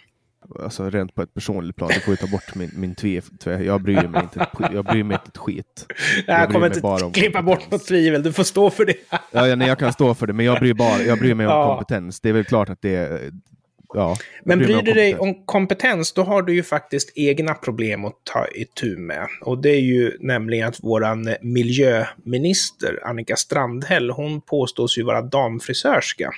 alltså 0.62 0.90
rent 0.90 1.14
på 1.14 1.22
ett 1.22 1.34
personligt 1.34 1.76
plan, 1.76 1.90
du 1.94 2.00
får 2.00 2.12
ju 2.12 2.16
ta 2.16 2.26
bort 2.26 2.54
min, 2.54 2.70
min 2.74 2.94
tve, 2.94 3.22
jag 3.44 3.82
bryr 3.82 4.08
mig 4.08 4.22
inte, 4.22 4.46
jag 4.72 4.84
bryr 4.84 5.04
mig 5.04 5.14
inte 5.14 5.28
ett 5.28 5.36
skit. 5.36 5.86
Jag, 6.26 6.40
jag 6.40 6.52
kommer 6.52 6.66
inte 6.66 6.80
bara 6.80 7.06
om 7.06 7.12
klippa 7.12 7.42
bort 7.42 7.70
något 7.70 7.86
tvivel, 7.86 8.22
du 8.22 8.32
får 8.32 8.44
stå 8.44 8.70
för 8.70 8.84
det. 8.84 8.96
ja, 9.32 9.54
nej, 9.56 9.68
jag 9.68 9.78
kan 9.78 9.92
stå 9.92 10.14
för 10.14 10.26
det, 10.26 10.32
men 10.32 10.46
jag 10.46 10.58
bryr, 10.58 10.74
bara, 10.74 11.02
jag 11.02 11.18
bryr 11.18 11.34
mig 11.34 11.46
om 11.46 11.52
ja. 11.52 11.68
kompetens. 11.68 12.20
Det 12.20 12.28
är 12.28 12.32
väl 12.32 12.44
klart 12.44 12.68
att 12.68 12.82
det 12.82 13.22
Ja, 13.94 14.16
men 14.44 14.58
bryr 14.58 14.82
du 14.82 14.92
dig 14.92 15.16
om 15.16 15.44
kompetens, 15.44 16.12
då 16.12 16.22
har 16.22 16.42
du 16.42 16.54
ju 16.54 16.62
faktiskt 16.62 17.12
egna 17.14 17.54
problem 17.54 18.04
att 18.04 18.14
ta 18.24 18.46
itu 18.54 18.96
med. 18.96 19.26
Och 19.40 19.62
det 19.62 19.70
är 19.70 19.80
ju 19.80 20.16
nämligen 20.20 20.68
att 20.68 20.84
våran 20.84 21.34
miljöminister 21.40 23.00
Annika 23.04 23.36
Strandhäll, 23.36 24.10
hon 24.10 24.40
påstås 24.40 24.98
ju 24.98 25.02
vara 25.02 25.22
damfrisörska. 25.22 26.30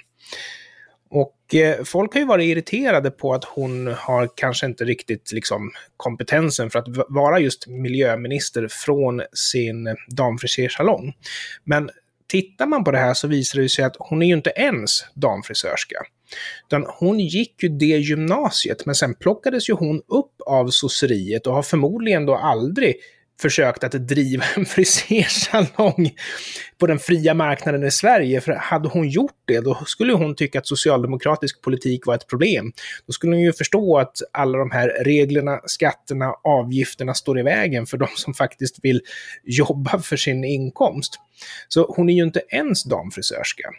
Och 1.11 1.55
eh, 1.55 1.85
folk 1.85 2.13
har 2.15 2.21
ju 2.21 2.27
varit 2.27 2.47
irriterade 2.47 3.11
på 3.11 3.35
att 3.35 3.45
hon 3.45 3.87
har 3.87 4.29
kanske 4.35 4.67
inte 4.67 4.85
riktigt 4.85 5.33
liksom, 5.33 5.71
kompetensen 5.97 6.71
för 6.71 6.79
att 6.79 6.87
vara 7.09 7.41
just 7.41 7.67
miljöminister 7.67 8.69
från 8.71 9.23
sin 9.33 9.97
damfrisörsalong. 10.09 11.13
Men 11.65 11.91
tittar 12.27 12.67
man 12.67 12.85
på 12.85 12.91
det 12.91 12.99
här 12.99 13.15
så 13.15 13.29
visar 13.29 13.61
det 13.61 13.69
sig 13.69 13.85
att 13.85 13.97
hon 13.99 14.23
är 14.23 14.27
ju 14.27 14.35
inte 14.35 14.53
ens 14.57 15.05
damfrisörska. 15.15 15.97
Utan 16.67 16.87
hon 16.89 17.21
gick 17.21 17.63
ju 17.63 17.69
det 17.69 17.87
gymnasiet, 17.87 18.87
men 18.87 18.95
sen 18.95 19.15
plockades 19.15 19.69
ju 19.69 19.73
hon 19.73 19.97
upp 19.97 20.41
av 20.47 20.69
sosseriet 20.69 21.47
och 21.47 21.55
har 21.55 21.63
förmodligen 21.63 22.27
då 22.27 22.37
aldrig 22.37 22.97
försökt 23.41 23.85
att 23.85 23.93
driva 23.93 24.45
en 24.57 24.67
frisersalong 24.67 26.11
på 26.79 26.87
den 26.87 26.99
fria 26.99 27.35
marknaden 27.35 27.85
i 27.85 27.91
Sverige. 27.91 28.41
För 28.41 28.53
hade 28.53 28.89
hon 28.89 29.09
gjort 29.09 29.43
det, 29.45 29.61
då 29.61 29.79
skulle 29.87 30.13
hon 30.13 30.35
tycka 30.35 30.59
att 30.59 30.67
socialdemokratisk 30.67 31.63
politik 31.63 32.07
var 32.07 32.15
ett 32.15 32.27
problem. 32.27 32.73
Då 33.07 33.13
skulle 33.13 33.33
hon 33.33 33.43
ju 33.43 33.53
förstå 33.53 33.99
att 33.99 34.17
alla 34.33 34.59
de 34.59 34.71
här 34.71 34.89
reglerna, 35.05 35.61
skatterna, 35.67 36.33
avgifterna 36.45 37.15
står 37.15 37.39
i 37.39 37.43
vägen 37.43 37.87
för 37.87 37.97
de 37.97 38.09
som 38.15 38.35
faktiskt 38.35 38.79
vill 38.83 39.01
jobba 39.45 39.99
för 39.99 40.17
sin 40.17 40.45
inkomst. 40.45 41.15
Så 41.69 41.95
hon 41.97 42.09
är 42.09 42.15
ju 42.15 42.23
inte 42.23 42.43
ens 42.49 42.85
damfrisörska. 42.85 43.71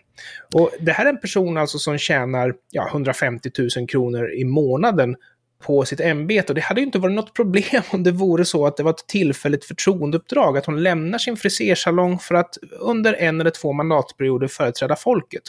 Och 0.54 0.72
det 0.80 0.92
här 0.92 1.06
är 1.06 1.10
en 1.10 1.20
person 1.20 1.58
alltså 1.58 1.80
som 1.80 1.98
tjänar 1.98 2.54
ja, 2.72 2.88
150 2.92 3.52
000 3.78 3.88
kronor 3.88 4.32
i 4.34 4.44
månaden 4.44 5.16
på 5.64 5.86
sitt 5.86 6.00
ämbete. 6.00 6.52
Och 6.52 6.56
det 6.56 6.62
hade 6.62 6.82
ju 6.82 6.86
inte 6.86 7.00
varit 7.00 7.16
något 7.16 7.34
problem 7.34 7.82
om 7.92 8.04
det 8.04 8.12
vore 8.12 8.46
så 8.46 8.66
att 8.66 8.78
det 8.78 8.84
var 8.84 8.92
ett 8.92 9.08
tillfälligt 9.08 9.66
förtroendeuppdrag, 9.66 10.58
att 10.58 10.66
hon 10.66 10.84
lämnar 10.84 11.18
sin 11.18 11.38
frisersalong 11.38 12.20
för 12.20 12.36
att 12.36 12.58
under 12.80 13.14
en 13.14 13.42
eller 13.42 13.52
två 13.52 13.74
mandatperioder 13.74 14.48
företräda 14.48 14.96
folket. 14.96 15.44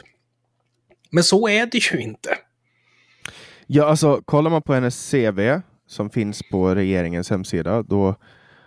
Men 1.11 1.25
så 1.25 1.49
är 1.49 1.67
det 1.67 1.93
ju 1.93 2.01
inte. 2.01 2.37
Ja, 3.67 3.85
alltså 3.85 4.23
kollar 4.25 4.51
man 4.51 4.63
på 4.63 4.75
hennes 4.75 5.11
CV 5.11 5.61
som 5.89 6.11
finns 6.11 6.43
på 6.51 6.75
regeringens 6.75 7.31
hemsida, 7.31 7.83
då 7.83 8.15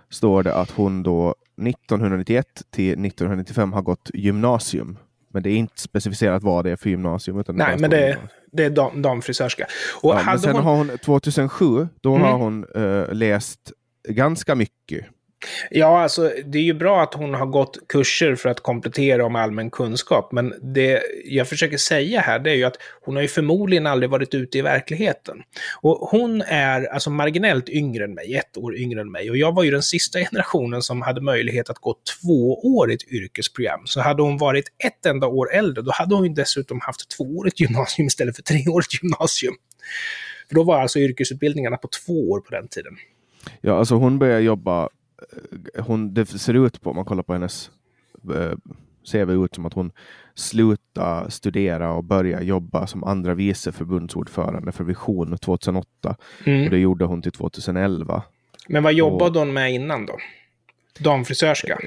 står 0.10 0.44
det 0.44 0.56
att 0.56 0.72
hon 0.72 1.04
då 1.04 1.36
1991 1.68 2.46
till 2.72 2.92
1995 3.06 3.74
har 3.74 3.82
gått 3.82 4.10
gymnasium. 4.14 4.98
Men 5.34 5.44
det 5.44 5.50
är 5.50 5.56
inte 5.56 5.82
specificerat 5.82 6.44
vad 6.44 6.66
det 6.66 6.72
är 6.72 6.75
för 6.75 6.90
gymnasium. 6.90 7.40
Utan 7.40 7.56
Nej, 7.56 7.78
men 7.80 7.90
det, 7.90 8.18
det 8.52 8.63
är 8.63 8.70
dam, 8.70 9.02
damfrisörska. 9.02 9.66
Och 10.02 10.13
ja, 10.13 10.24
men 10.25 10.40
sen 10.40 10.56
hon... 10.56 10.63
har 10.63 10.75
hon 10.75 10.98
2007, 10.98 11.88
då 12.02 12.16
mm. 12.16 12.28
har 12.28 12.38
hon 12.38 12.66
uh, 12.78 13.13
läst 13.13 13.72
ganska 14.10 14.56
mycket. 14.56 15.06
Ja, 15.70 16.02
alltså 16.02 16.32
det 16.46 16.58
är 16.58 16.64
ju 16.64 16.74
bra 16.74 17.04
att 17.04 17.14
hon 17.14 17.34
har 17.34 17.46
gått 17.46 17.88
kurser 17.88 18.36
för 18.36 18.50
att 18.50 18.60
komplettera 18.60 19.26
om 19.26 19.36
allmän 19.36 19.72
kunskap, 19.72 20.32
men 20.32 20.54
det 20.62 21.02
jag 21.26 21.48
försöker 21.48 21.78
säga 21.78 22.22
här, 22.22 22.40
det 22.40 22.52
är 22.52 22.56
ju 22.56 22.64
att 22.64 22.78
hon 23.02 23.16
har 23.16 23.22
ju 23.22 23.28
förmodligen 23.28 23.88
aldrig 23.88 24.10
varit 24.10 24.34
ute 24.34 24.58
i 24.58 24.62
verkligheten. 24.62 25.38
Och 25.82 25.98
hon 25.98 26.42
är 26.42 26.86
alltså 26.86 27.10
marginellt 27.10 27.70
yngre 27.70 28.04
än 28.04 28.14
mig, 28.14 28.36
ett 28.36 28.58
år 28.58 28.76
yngre 28.76 29.02
än 29.02 29.12
mig, 29.12 29.30
och 29.30 29.38
jag 29.38 29.56
var 29.56 29.64
ju 29.64 29.72
den 29.72 29.84
sista 29.84 30.20
generationen 30.30 30.82
som 30.82 31.02
hade 31.02 31.22
möjlighet 31.22 31.70
att 31.70 31.80
gå 31.80 31.96
tvåårigt 32.22 33.12
yrkesprogram. 33.12 33.82
Så 33.86 34.02
hade 34.02 34.22
hon 34.22 34.38
varit 34.38 34.66
ett 34.86 35.06
enda 35.06 35.28
år 35.28 35.54
äldre, 35.54 35.82
då 35.82 35.92
hade 35.92 36.16
hon 36.16 36.26
ju 36.26 36.34
dessutom 36.34 36.80
haft 36.80 37.10
tvåårigt 37.18 37.60
gymnasium 37.60 38.08
istället 38.08 38.36
för 38.36 38.44
treårigt 38.44 39.04
gymnasium. 39.04 39.54
För 40.48 40.56
då 40.56 40.64
var 40.64 40.82
alltså 40.82 41.00
yrkesutbildningarna 41.00 41.78
på 41.78 41.88
två 41.88 42.32
år 42.32 42.40
på 42.40 42.52
den 42.52 42.68
tiden. 42.68 42.94
Ja, 43.62 43.80
alltså 43.80 43.96
hon 43.96 44.20
började 44.20 44.42
jobba 44.42 44.90
hon, 45.80 46.13
det 46.13 46.25
ser 46.25 46.53
ut 46.53 46.82
på, 46.82 46.89
om 46.89 46.96
man 46.96 47.06
kollar 47.06 47.24
på 47.24 47.34
hennes 47.34 47.72
eh, 48.36 48.58
CV 49.12 49.32
ut 49.32 49.56
som 49.56 49.65
att 49.65 49.74
hon 49.74 49.92
slutade 50.36 51.32
studera 51.32 51.94
och 51.94 52.03
började 52.03 52.46
jobba 52.46 52.88
som 52.88 53.03
andra 53.03 53.34
vice 53.34 53.72
förbundsordförande 53.72 54.72
för 54.72 54.84
Vision 54.84 55.38
2008. 55.38 56.15
Mm. 56.46 56.63
Och 56.63 56.70
det 56.70 56.77
gjorde 56.77 57.06
hon 57.06 57.22
till 57.22 57.32
2011. 57.32 58.24
Men 58.68 58.84
vad 58.84 58.94
jobbade 58.94 59.39
och, 59.39 59.46
hon 59.46 59.53
med 59.53 59.74
innan 59.74 60.06
då? 60.06 60.18
Damfrisörska? 61.00 61.80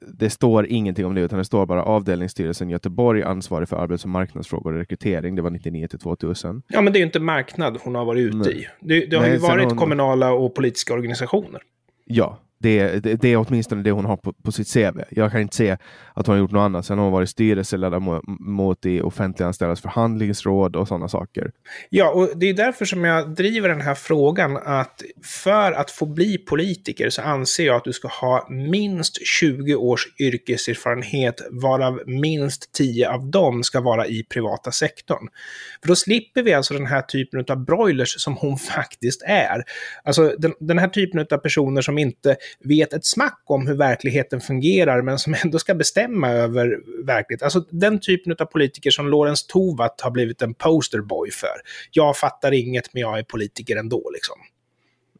Det 0.00 0.30
står 0.30 0.66
ingenting 0.66 1.06
om 1.06 1.14
det, 1.14 1.20
utan 1.20 1.38
det 1.38 1.44
står 1.44 1.66
bara 1.66 1.82
avdelningsstyrelsen 1.82 2.70
Göteborg 2.70 3.22
ansvarig 3.22 3.68
för 3.68 3.76
arbets 3.76 4.04
och 4.04 4.10
marknadsfrågor 4.10 4.72
och 4.72 4.78
rekrytering. 4.78 5.36
Det 5.36 5.42
var 5.42 5.50
99 5.50 5.88
till 5.88 5.98
2000. 5.98 6.62
Ja, 6.68 6.80
men 6.80 6.92
det 6.92 6.96
är 6.96 7.00
ju 7.00 7.06
inte 7.06 7.20
marknad 7.20 7.78
hon 7.82 7.94
har 7.94 8.04
varit 8.04 8.20
ute 8.20 8.36
Nej. 8.36 8.60
i. 8.60 8.66
Det, 8.80 9.06
det 9.06 9.16
har 9.16 9.22
Nej, 9.22 9.32
ju 9.32 9.38
varit 9.38 9.64
hon... 9.64 9.76
kommunala 9.76 10.32
och 10.32 10.54
politiska 10.54 10.94
organisationer. 10.94 11.60
Ja, 12.04 12.38
det, 12.58 13.02
det, 13.02 13.14
det, 13.14 13.28
är 13.28 13.36
åtminstone 13.36 13.82
det 13.82 13.90
hon 13.90 14.04
har 14.04 14.16
på, 14.16 14.32
på, 14.32 14.52
sitt 14.52 14.72
CV. 14.72 15.00
Jag 15.10 15.32
kan 15.32 15.40
inte 15.40 15.56
se 15.56 15.76
att 16.14 16.26
hon 16.26 16.34
har 16.34 16.40
gjort 16.40 16.50
något 16.50 16.60
annat. 16.60 16.86
Sen 16.86 16.98
har 16.98 17.04
hon 17.04 17.12
varit 17.12 17.28
styrelseledamot 17.30 18.86
i 18.86 19.00
offentliganställdas 19.00 19.80
förhandlingsråd 19.80 20.76
och 20.76 20.88
sådana 20.88 21.08
saker. 21.08 21.50
Ja, 21.90 22.10
och 22.10 22.28
det 22.36 22.46
är 22.46 22.54
därför 22.54 22.84
som 22.84 23.04
jag 23.04 23.34
driver 23.34 23.68
den 23.68 23.80
här 23.80 23.94
frågan 23.94 24.56
att 24.56 25.02
för 25.22 25.72
att 25.72 25.90
få 25.90 26.06
bli 26.06 26.38
politiker 26.38 27.10
så 27.10 27.22
anser 27.22 27.66
jag 27.66 27.76
att 27.76 27.84
du 27.84 27.92
ska 27.92 28.08
ha 28.08 28.46
minst 28.50 29.26
20 29.26 29.74
års 29.74 30.06
yrkeserfarenhet, 30.20 31.40
varav 31.50 32.00
minst 32.06 32.72
10 32.72 33.10
av 33.10 33.30
dem 33.30 33.62
ska 33.62 33.80
vara 33.80 34.06
i 34.06 34.22
privata 34.22 34.72
sektorn. 34.72 35.28
För 35.80 35.88
då 35.88 35.96
slipper 35.96 36.42
vi 36.42 36.54
alltså 36.54 36.74
den 36.74 36.86
här 36.86 37.02
typen 37.02 37.44
av 37.48 37.64
broilers 37.64 38.20
som 38.20 38.36
hon 38.36 38.58
faktiskt 38.76 39.22
är. 39.22 39.62
Alltså 40.04 40.34
den, 40.38 40.54
den 40.60 40.78
här 40.78 40.88
typen 40.88 41.26
av 41.30 41.36
personer 41.36 41.82
som 41.82 41.98
inte 41.98 42.36
vet 42.58 42.92
ett 42.92 43.04
smack 43.04 43.42
om 43.44 43.66
hur 43.66 43.74
verkligheten 43.74 44.40
fungerar, 44.40 45.02
men 45.02 45.18
som 45.18 45.36
ändå 45.44 45.58
ska 45.58 45.74
bestämma 45.74 46.28
över 46.28 46.80
verkligheten. 47.04 47.46
Alltså 47.46 47.60
den 47.70 48.00
typen 48.00 48.36
av 48.38 48.44
politiker 48.44 48.90
som 48.90 49.08
Lorentz 49.08 49.46
Tovatt 49.46 50.00
har 50.00 50.10
blivit 50.10 50.42
en 50.42 50.54
posterboy 50.54 51.30
för. 51.30 51.60
Jag 51.90 52.16
fattar 52.16 52.52
inget, 52.52 52.94
men 52.94 53.00
jag 53.00 53.18
är 53.18 53.22
politiker 53.22 53.76
ändå, 53.76 54.10
liksom. 54.14 54.36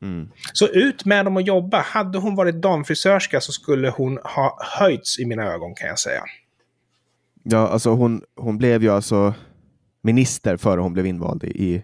Mm. 0.02 0.28
Så 0.52 0.68
ut 0.68 1.04
med 1.04 1.24
dem 1.24 1.36
och 1.36 1.42
jobba. 1.42 1.80
Hade 1.80 2.18
hon 2.18 2.34
varit 2.34 2.54
damfrisörska 2.54 3.40
så 3.40 3.52
skulle 3.52 3.90
hon 3.90 4.18
ha 4.24 4.58
höjts 4.78 5.18
i 5.18 5.26
mina 5.26 5.52
ögon 5.52 5.74
kan 5.74 5.88
jag 5.88 5.98
säga. 5.98 6.22
Ja, 7.42 7.68
alltså 7.68 7.90
hon, 7.90 8.22
hon 8.36 8.58
blev 8.58 8.82
ju 8.82 8.90
alltså 8.90 9.34
minister 10.02 10.56
före 10.56 10.80
hon 10.80 10.92
blev 10.92 11.06
invald 11.06 11.44
i, 11.44 11.46
i 11.46 11.82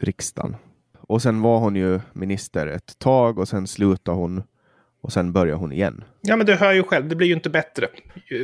riksdagen. 0.00 0.56
Och 1.00 1.22
sen 1.22 1.42
var 1.42 1.58
hon 1.58 1.76
ju 1.76 2.00
minister 2.12 2.66
ett 2.66 2.98
tag 2.98 3.38
och 3.38 3.48
sen 3.48 3.66
slutade 3.66 4.16
hon 4.16 4.42
och 5.04 5.12
sen 5.12 5.32
börjar 5.32 5.56
hon 5.56 5.72
igen. 5.72 6.04
Ja, 6.20 6.36
men 6.36 6.46
du 6.46 6.54
hör 6.54 6.72
ju 6.72 6.82
själv, 6.82 7.08
det 7.08 7.16
blir 7.16 7.26
ju 7.26 7.34
inte 7.34 7.50
bättre. 7.50 7.88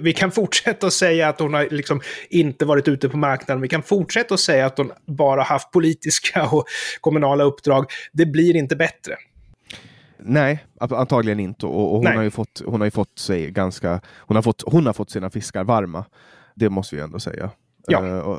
Vi 0.02 0.12
kan 0.12 0.30
fortsätta 0.30 0.86
att 0.86 0.92
säga 0.92 1.28
att 1.28 1.40
hon 1.40 1.54
har 1.54 1.68
liksom 1.70 2.00
inte 2.30 2.64
varit 2.64 2.88
ute 2.88 3.08
på 3.08 3.16
marknaden. 3.16 3.62
Vi 3.62 3.68
kan 3.68 3.82
fortsätta 3.82 4.34
att 4.34 4.40
säga 4.40 4.66
att 4.66 4.78
hon 4.78 4.92
bara 5.06 5.42
haft 5.42 5.70
politiska 5.70 6.48
och 6.52 6.64
kommunala 7.00 7.44
uppdrag. 7.44 7.86
Det 8.12 8.26
blir 8.26 8.56
inte 8.56 8.76
bättre. 8.76 9.14
Nej, 10.18 10.64
antagligen 10.80 11.40
inte. 11.40 11.66
Och, 11.66 11.94
och 11.94 11.98
hon, 11.98 12.16
har 12.16 12.22
ju 12.22 12.30
fått, 12.30 12.62
hon 12.66 12.80
har 12.80 12.86
ju 12.86 12.90
fått 12.90 13.18
sig 13.18 13.50
ganska... 13.50 14.00
Hon 14.18 14.36
har 14.36 14.42
fått, 14.42 14.62
hon 14.66 14.86
har 14.86 14.92
fått 14.92 15.10
sina 15.10 15.30
fiskar 15.30 15.64
varma. 15.64 16.04
Det 16.54 16.70
måste 16.70 16.96
vi 16.96 17.02
ändå 17.02 17.20
säga. 17.20 17.50
Ja. 17.86 18.00
Uh, 18.00 18.38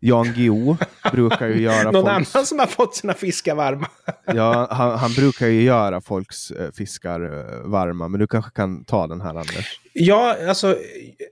Jan 0.00 0.32
Guillou 0.32 0.76
brukar 1.12 1.46
ju 1.46 1.60
göra... 1.62 1.90
Någon 1.90 2.04
folks... 2.04 2.34
annan 2.34 2.46
som 2.46 2.58
har 2.58 2.66
fått 2.66 2.96
sina 2.96 3.14
fiskar 3.14 3.54
varma? 3.54 3.86
ja, 4.26 4.68
han, 4.70 4.98
han, 4.98 5.12
brukar 5.12 5.46
ju 5.46 5.62
göra 5.62 6.00
folks 6.00 6.50
uh, 6.50 6.70
fiskar 6.70 7.24
uh, 7.24 7.70
varma, 7.70 8.08
men 8.08 8.20
du 8.20 8.26
kanske 8.26 8.50
kan 8.50 8.84
ta 8.84 9.06
den 9.06 9.20
här 9.20 9.30
Anders? 9.30 9.80
Ja, 9.92 10.36
alltså 10.48 10.76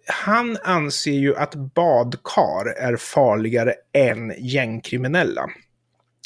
han 0.07 0.57
anser 0.62 1.12
ju 1.12 1.37
att 1.37 1.55
badkar 1.55 2.67
är 2.79 2.97
farligare 2.97 3.75
än 3.93 4.35
gängkriminella. 4.39 5.47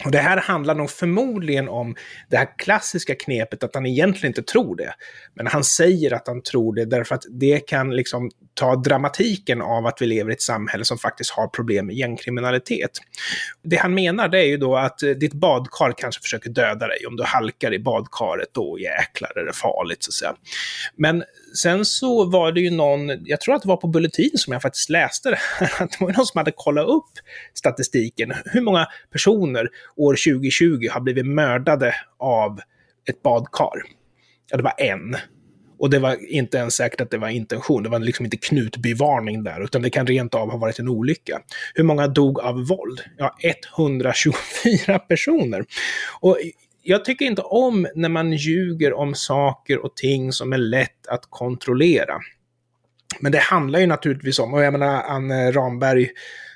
Och 0.04 0.10
det 0.10 0.18
här 0.18 0.36
handlar 0.36 0.74
nog 0.74 0.90
förmodligen 0.90 1.68
om 1.68 1.94
det 2.30 2.36
här 2.36 2.48
klassiska 2.58 3.14
knepet 3.14 3.64
att 3.64 3.74
han 3.74 3.86
egentligen 3.86 4.30
inte 4.30 4.42
tror 4.42 4.76
det. 4.76 4.94
Men 5.34 5.46
han 5.46 5.64
säger 5.64 6.14
att 6.14 6.26
han 6.26 6.42
tror 6.42 6.74
det 6.74 6.84
därför 6.84 7.14
att 7.14 7.24
det 7.30 7.58
kan 7.58 7.96
liksom 7.96 8.30
ta 8.54 8.76
dramatiken 8.76 9.62
av 9.62 9.86
att 9.86 10.02
vi 10.02 10.06
lever 10.06 10.30
i 10.30 10.34
ett 10.34 10.42
samhälle 10.42 10.84
som 10.84 10.98
faktiskt 10.98 11.30
har 11.30 11.46
problem 11.46 11.86
med 11.86 11.96
gängkriminalitet. 11.96 12.90
Det 13.62 13.76
han 13.76 13.94
menar 13.94 14.28
det 14.28 14.38
är 14.38 14.46
ju 14.46 14.56
då 14.56 14.76
att 14.76 15.02
eh, 15.02 15.10
ditt 15.10 15.32
badkar 15.32 15.94
kanske 15.96 16.22
försöker 16.22 16.50
döda 16.50 16.86
dig. 16.86 17.06
Om 17.06 17.16
du 17.16 17.22
halkar 17.24 17.74
i 17.74 17.78
badkaret, 17.78 18.48
då 18.52 18.78
jäklar 18.78 19.38
är 19.38 19.44
det 19.44 19.52
farligt 19.52 20.04
så 20.04 20.08
att 20.08 20.14
säga. 20.14 20.34
Men 20.96 21.24
sen 21.62 21.84
så 21.84 22.24
var 22.24 22.52
det 22.52 22.60
ju 22.60 22.70
någon, 22.70 23.26
jag 23.26 23.40
tror 23.40 23.54
att 23.54 23.62
det 23.62 23.68
var 23.68 23.76
på 23.76 23.88
Bulletin 23.88 24.30
som 24.34 24.52
jag 24.52 24.62
faktiskt 24.62 24.90
läste 24.90 25.30
det, 25.30 25.38
att 25.78 25.90
det 25.90 25.96
var 26.00 26.12
någon 26.12 26.26
som 26.26 26.38
hade 26.38 26.52
kollat 26.56 26.88
upp 26.88 27.10
statistiken. 27.54 28.32
Hur 28.44 28.60
många 28.60 28.86
personer 29.12 29.68
år 29.96 30.12
2020 30.12 30.88
har 30.90 31.00
blivit 31.00 31.26
mördade 31.26 31.94
av 32.18 32.60
ett 33.08 33.22
badkar? 33.22 33.82
Ja, 34.50 34.56
det 34.56 34.62
var 34.62 34.74
en. 34.78 35.16
Och 35.78 35.90
det 35.90 35.98
var 35.98 36.32
inte 36.32 36.56
ens 36.56 36.74
säkert 36.74 37.00
att 37.00 37.10
det 37.10 37.18
var 37.18 37.28
intention. 37.28 37.82
Det 37.82 37.88
var 37.88 37.98
liksom 37.98 38.24
inte 38.24 38.36
Knutbyvarning 38.36 39.44
där, 39.44 39.64
utan 39.64 39.82
det 39.82 39.90
kan 39.90 40.06
rent 40.06 40.34
av 40.34 40.50
ha 40.50 40.58
varit 40.58 40.78
en 40.78 40.88
olycka. 40.88 41.40
Hur 41.74 41.84
många 41.84 42.06
dog 42.06 42.40
av 42.40 42.66
våld? 42.66 43.00
Ja, 43.16 43.36
124 43.76 44.98
personer. 45.08 45.64
Och 46.20 46.38
jag 46.82 47.04
tycker 47.04 47.24
inte 47.24 47.42
om 47.42 47.86
när 47.94 48.08
man 48.08 48.32
ljuger 48.32 48.92
om 48.92 49.14
saker 49.14 49.84
och 49.84 49.96
ting 49.96 50.32
som 50.32 50.52
är 50.52 50.58
lätt 50.58 51.06
att 51.08 51.26
kontrollera. 51.30 52.20
Men 53.20 53.32
det 53.32 53.38
handlar 53.38 53.80
ju 53.80 53.86
naturligtvis 53.86 54.38
om, 54.38 54.54
och 54.54 54.62
jag 54.62 54.72
menar 54.72 55.02
Anne 55.02 55.52
Ramberg 55.52 56.10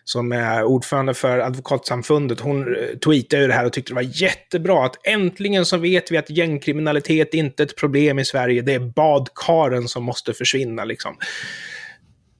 som 0.09 0.33
är 0.33 0.65
ordförande 0.65 1.15
för 1.15 1.39
Advokatsamfundet, 1.39 2.41
hon 2.41 2.77
eh, 2.77 2.99
tweetade 3.05 3.43
ju 3.43 3.49
det 3.49 3.55
här 3.55 3.67
och 3.67 3.73
tyckte 3.73 3.91
det 3.91 3.95
var 3.95 4.23
jättebra 4.23 4.87
att 4.87 5.07
äntligen 5.07 5.67
så 5.67 5.77
vet 5.77 6.13
vi 6.13 6.17
att 6.17 6.31
gängkriminalitet 6.31 7.35
inte 7.35 7.63
är 7.63 7.67
ett 7.67 7.77
problem 7.77 8.19
i 8.19 8.25
Sverige, 8.25 8.63
det 8.63 8.75
är 8.75 8.81
badkaren 8.81 9.89
som 9.89 10.05
måste 10.05 10.33
försvinna 10.33 10.85
liksom. 10.85 11.17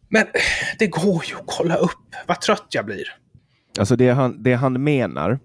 Men 0.09 0.27
det 0.79 0.87
går 0.87 1.25
ju 1.25 1.35
att 1.35 1.47
kolla 1.47 1.77
upp, 1.77 2.15
vad 2.27 2.41
trött 2.41 2.67
jag 2.71 2.87
blir. 2.87 3.05
Alltså 3.79 3.97
det 3.97 4.09
han, 4.09 4.43
det 4.43 4.55
han 4.55 4.83
menar, 4.85 5.39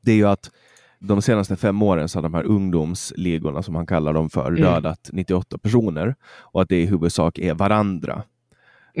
det 0.00 0.12
är 0.12 0.16
ju 0.16 0.28
att 0.28 0.50
de 0.98 1.22
senaste 1.22 1.56
fem 1.56 1.82
åren 1.82 2.08
så 2.08 2.18
har 2.18 2.22
de 2.22 2.34
här 2.34 2.44
ungdomsligorna, 2.44 3.62
som 3.62 3.74
han 3.74 3.86
kallar 3.86 4.12
dem 4.12 4.30
för, 4.30 4.48
mm. 4.48 4.62
dödat 4.62 5.10
98 5.12 5.58
personer 5.58 6.14
och 6.24 6.62
att 6.62 6.68
det 6.68 6.82
i 6.82 6.86
huvudsak 6.86 7.38
är 7.38 7.54
varandra. 7.54 8.22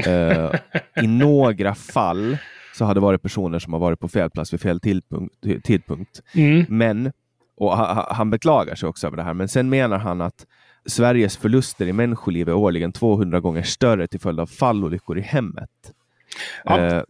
uh, 0.06 0.54
I 1.04 1.06
några 1.06 1.74
fall 1.74 2.38
så 2.78 2.84
har 2.84 2.94
det 2.94 3.00
varit 3.00 3.22
personer 3.22 3.58
som 3.58 3.72
har 3.72 3.80
varit 3.80 4.00
på 4.00 4.08
fel 4.08 4.30
plats 4.30 4.52
vid 4.52 4.60
fel 4.60 4.80
tidpunkt. 5.64 6.22
Mm. 6.34 6.66
Men, 6.68 7.12
och 7.56 7.76
han 7.76 8.30
beklagar 8.30 8.74
sig 8.74 8.88
också 8.88 9.06
över 9.06 9.16
det 9.16 9.22
här, 9.22 9.34
men 9.34 9.48
sen 9.48 9.68
menar 9.68 9.98
han 9.98 10.20
att 10.20 10.46
Sveriges 10.86 11.36
förluster 11.36 11.86
i 11.86 11.92
människoliv 11.92 12.48
är 12.48 12.54
årligen 12.54 12.92
200 12.92 13.40
gånger 13.40 13.62
större 13.62 14.06
till 14.06 14.20
följd 14.20 14.40
av 14.40 14.46
fallolyckor 14.46 15.18
i 15.18 15.20
hemmet. 15.20 15.70
Ja. 16.64 16.96
Uh, 16.96 17.02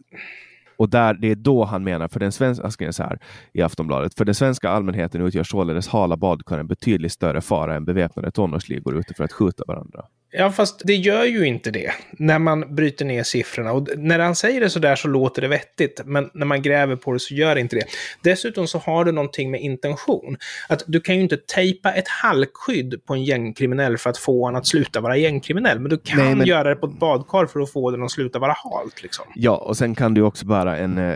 och 0.77 0.89
där, 0.89 1.13
det 1.13 1.27
är 1.27 1.35
då 1.35 1.63
han 1.63 1.83
menar, 1.83 2.07
för 2.07 2.19
den 2.19 2.31
svenska, 2.31 2.91
så 2.91 3.03
här 3.03 3.19
i 3.53 3.61
Aftonbladet, 3.61 4.13
för 4.13 4.25
den 4.25 4.35
svenska 4.35 4.69
allmänheten 4.69 5.21
utgör 5.21 5.43
således 5.43 5.87
hala 5.87 6.17
badkar 6.17 6.59
en 6.59 6.67
betydligt 6.67 7.11
större 7.11 7.41
fara 7.41 7.75
än 7.75 7.85
beväpnade 7.85 8.31
tonårsligor 8.31 8.99
ute 8.99 9.13
för 9.13 9.23
att 9.23 9.31
skjuta 9.31 9.63
varandra. 9.67 10.05
Ja, 10.31 10.51
fast 10.51 10.81
det 10.85 10.95
gör 10.95 11.25
ju 11.25 11.47
inte 11.47 11.71
det 11.71 11.91
när 12.11 12.39
man 12.39 12.75
bryter 12.75 13.05
ner 13.05 13.23
siffrorna. 13.23 13.71
Och 13.71 13.87
när 13.97 14.19
han 14.19 14.35
säger 14.35 14.61
det 14.61 14.69
så 14.69 14.79
där 14.79 14.95
så 14.95 15.07
låter 15.07 15.41
det 15.41 15.47
vettigt, 15.47 16.01
men 16.05 16.29
när 16.33 16.45
man 16.45 16.61
gräver 16.61 16.95
på 16.95 17.13
det 17.13 17.19
så 17.19 17.33
gör 17.33 17.55
det 17.55 17.61
inte 17.61 17.75
det. 17.75 17.85
Dessutom 18.23 18.67
så 18.67 18.77
har 18.77 19.05
det 19.05 19.11
någonting 19.11 19.51
med 19.51 19.61
intention. 19.61 20.37
Att 20.69 20.83
du 20.87 21.01
kan 21.01 21.15
ju 21.15 21.21
inte 21.21 21.37
tejpa 21.37 21.93
ett 21.93 22.07
halkskydd 22.07 23.05
på 23.05 23.13
en 23.13 23.23
gängkriminell 23.23 23.97
för 23.97 24.09
att 24.09 24.17
få 24.17 24.45
honom 24.45 24.59
att 24.59 24.67
sluta 24.67 25.01
vara 25.01 25.17
gängkriminell, 25.17 25.79
men 25.79 25.89
du 25.89 25.97
kan 25.97 26.17
Nej, 26.17 26.35
men... 26.35 26.47
göra 26.47 26.69
det 26.69 26.75
på 26.75 26.85
ett 26.85 26.99
badkar 26.99 27.45
för 27.45 27.59
att 27.59 27.71
få 27.71 27.91
den 27.91 28.03
att 28.03 28.11
sluta 28.11 28.39
vara 28.39 28.55
halt. 28.63 29.03
Liksom. 29.03 29.25
Ja, 29.35 29.57
och 29.57 29.77
sen 29.77 29.95
kan 29.95 30.13
du 30.13 30.21
också 30.21 30.45
bära 30.45 30.77
en 30.77 30.97
eh, 30.97 31.15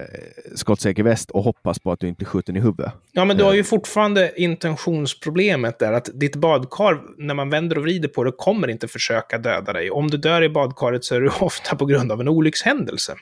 skottsäker 0.55 1.03
väst 1.03 1.31
och 1.31 1.43
hoppas 1.43 1.79
på 1.79 1.91
att 1.91 1.99
du 1.99 2.07
inte 2.07 2.25
skjuter 2.25 2.57
i 2.57 2.59
huvudet. 2.59 2.93
Ja, 3.11 3.25
men 3.25 3.37
du 3.37 3.43
har 3.43 3.53
ju 3.53 3.63
fortfarande 3.63 4.31
intentionsproblemet 4.35 5.79
där, 5.79 5.93
att 5.93 6.09
ditt 6.13 6.35
badkar, 6.35 7.01
när 7.17 7.33
man 7.33 7.49
vänder 7.49 7.77
och 7.77 7.83
vrider 7.83 8.09
på 8.09 8.23
det, 8.23 8.31
kommer 8.31 8.67
inte 8.67 8.87
för 8.87 8.99
försöka 9.03 9.37
döda 9.37 9.73
dig. 9.73 9.91
Om 9.91 10.09
du 10.09 10.17
dör 10.17 10.41
i 10.41 10.49
badkaret 10.49 11.03
så 11.05 11.15
är 11.15 11.21
det 11.21 11.29
ofta 11.39 11.75
på 11.75 11.85
grund 11.85 12.11
av 12.11 12.21
en 12.21 12.27
olyckshändelse. 12.27 13.15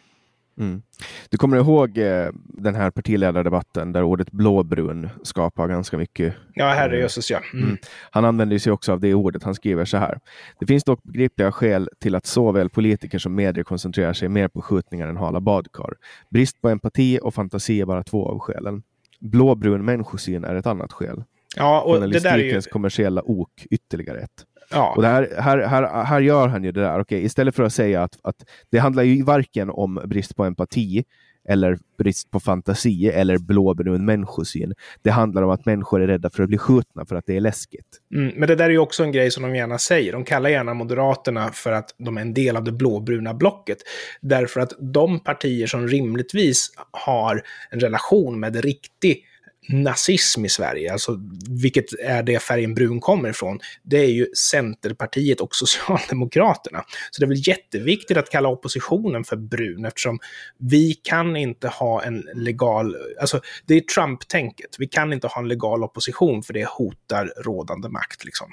Mm. 0.60 0.82
Du 1.30 1.38
kommer 1.38 1.58
ihåg 1.58 1.98
eh, 1.98 2.28
den 2.44 2.76
här 2.76 2.91
partiledardebatten 2.91 3.91
där 3.91 4.04
ordet 4.04 4.32
blåbrun 4.32 5.10
skapar 5.24 5.67
ganska 5.67 5.98
mycket... 5.98 6.34
Ja, 6.54 6.65
herrejösses 6.65 7.32
ja. 7.32 7.41
Mm. 7.54 7.65
Mm. 7.65 7.78
Han 8.12 8.26
använder 8.26 8.58
sig 8.58 8.72
också 8.72 8.91
av 8.91 9.00
det 9.00 9.13
ordet. 9.13 9.44
Han 9.44 9.56
skriver 9.56 9.86
så 9.86 9.98
här. 9.98 10.20
Det 10.60 10.65
finns 10.65 10.84
dock 10.84 11.04
begripliga 11.04 11.52
skäl 11.52 11.89
till 12.00 12.15
att 12.15 12.26
såväl 12.26 12.70
politiker 12.70 13.20
som 13.20 13.36
medier 13.36 13.63
koncentrerar 13.63 14.13
sig 14.13 14.30
mer 14.30 14.48
på 14.48 14.62
skjutningar 14.62 15.08
än 15.08 15.17
hala 15.17 15.39
badkar. 15.39 15.94
Brist 16.30 16.62
på 16.62 16.70
empati 16.70 17.20
och 17.22 17.34
fantasi 17.34 17.82
är 17.82 17.86
bara 17.86 18.04
två 18.04 18.30
av 18.30 18.39
skälen. 18.39 18.84
Blåbrun 19.20 19.86
människosyn 19.86 20.44
är 20.44 20.56
ett 20.56 20.67
annat 20.67 20.94
skäl. 20.94 21.24
Ja, 21.56 21.82
och 21.82 22.10
det 22.10 22.20
där 22.20 22.38
är 22.38 22.44
ju... 22.44 22.62
kommersiella 22.62 23.22
ok 23.22 23.67
ytterligare 23.72 24.20
ett. 24.20 24.46
Ja. 24.71 24.93
Och 24.97 25.03
här, 25.03 25.29
här, 25.39 25.57
här, 25.57 26.03
här 26.03 26.19
gör 26.19 26.47
han 26.47 26.63
ju 26.63 26.71
det 26.71 26.81
där. 26.81 26.99
Okay, 26.99 27.25
istället 27.25 27.55
för 27.55 27.63
att 27.63 27.73
säga 27.73 28.03
att, 28.03 28.19
att 28.23 28.45
det 28.69 28.77
handlar 28.77 29.03
ju 29.03 29.23
varken 29.23 29.69
om 29.69 30.01
brist 30.05 30.36
på 30.36 30.43
empati 30.43 31.03
eller 31.49 31.77
brist 31.97 32.31
på 32.31 32.39
fantasi 32.39 33.07
eller 33.07 33.38
blåbrun 33.38 34.05
människosyn. 34.05 34.73
Det 35.01 35.10
handlar 35.10 35.41
om 35.41 35.49
att 35.49 35.65
människor 35.65 36.01
är 36.01 36.07
rädda 36.07 36.29
för 36.29 36.43
att 36.43 36.49
bli 36.49 36.57
skjutna 36.57 37.05
för 37.05 37.15
att 37.15 37.25
det 37.25 37.36
är 37.36 37.41
läskigt. 37.41 37.99
Mm, 38.15 38.34
men 38.36 38.47
det 38.47 38.55
där 38.55 38.65
är 38.65 38.69
ju 38.69 38.77
också 38.77 39.03
en 39.03 39.12
grej 39.12 39.31
som 39.31 39.43
de 39.43 39.55
gärna 39.55 39.77
säger. 39.77 40.12
De 40.12 40.23
kallar 40.23 40.49
gärna 40.49 40.73
Moderaterna 40.73 41.51
för 41.51 41.71
att 41.71 41.95
de 41.97 42.17
är 42.17 42.21
en 42.21 42.34
del 42.34 42.57
av 42.57 42.63
det 42.63 42.71
blåbruna 42.71 43.34
blocket. 43.34 43.77
Därför 44.21 44.62
att 44.62 44.73
de 44.79 45.19
partier 45.19 45.67
som 45.67 45.88
rimligtvis 45.88 46.71
har 46.91 47.41
en 47.69 47.79
relation 47.79 48.39
med 48.39 48.55
riktig 48.55 49.25
nazism 49.69 50.45
i 50.45 50.50
Sverige, 50.50 50.91
alltså 50.91 51.19
vilket 51.50 52.00
är 52.00 52.24
det 52.24 52.39
färgen 52.39 52.74
brun 52.74 53.00
kommer 53.00 53.30
ifrån, 53.30 53.60
det 53.84 53.97
är 53.97 54.10
ju 54.10 54.28
Centerpartiet 54.36 55.41
och 55.41 55.56
Socialdemokraterna. 55.56 56.84
Så 57.12 57.21
det 57.21 57.26
är 57.26 57.28
väl 57.28 57.47
jätteviktigt 57.47 58.17
att 58.17 58.30
kalla 58.30 58.50
oppositionen 58.50 59.24
för 59.24 59.36
brun 59.36 59.86
eftersom 59.86 60.19
vi 60.58 60.93
kan 60.93 61.36
inte 61.36 61.67
ha 61.67 62.04
en 62.04 62.24
legal, 62.34 62.95
alltså 63.21 63.41
det 63.65 63.76
är 63.76 63.82
Trump-tänket, 63.82 64.76
vi 64.80 64.88
kan 64.88 65.13
inte 65.13 65.28
ha 65.28 65.41
en 65.41 65.47
legal 65.47 65.84
opposition 65.84 66.43
för 66.43 66.54
det 66.54 66.67
hotar 66.67 67.34
rådande 67.38 67.89
makt 67.89 68.26
liksom. 68.26 68.47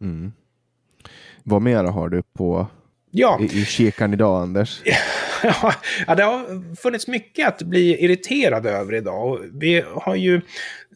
Mm. 0.00 0.32
Vad 1.42 1.62
mera 1.62 1.90
har 1.90 2.08
du 2.08 2.22
på 2.22 2.66
ja. 3.10 3.40
i, 3.40 3.44
i 3.44 3.64
kikan 3.64 4.12
idag, 4.12 4.42
Anders? 4.42 4.82
ja, 6.06 6.14
det 6.14 6.22
har 6.22 6.74
funnits 6.76 7.06
mycket 7.06 7.48
att 7.48 7.62
bli 7.62 8.04
irriterad 8.04 8.66
över 8.66 8.94
idag. 8.94 9.32
Och 9.32 9.40
vi 9.52 9.84
har 9.94 10.14
ju 10.14 10.40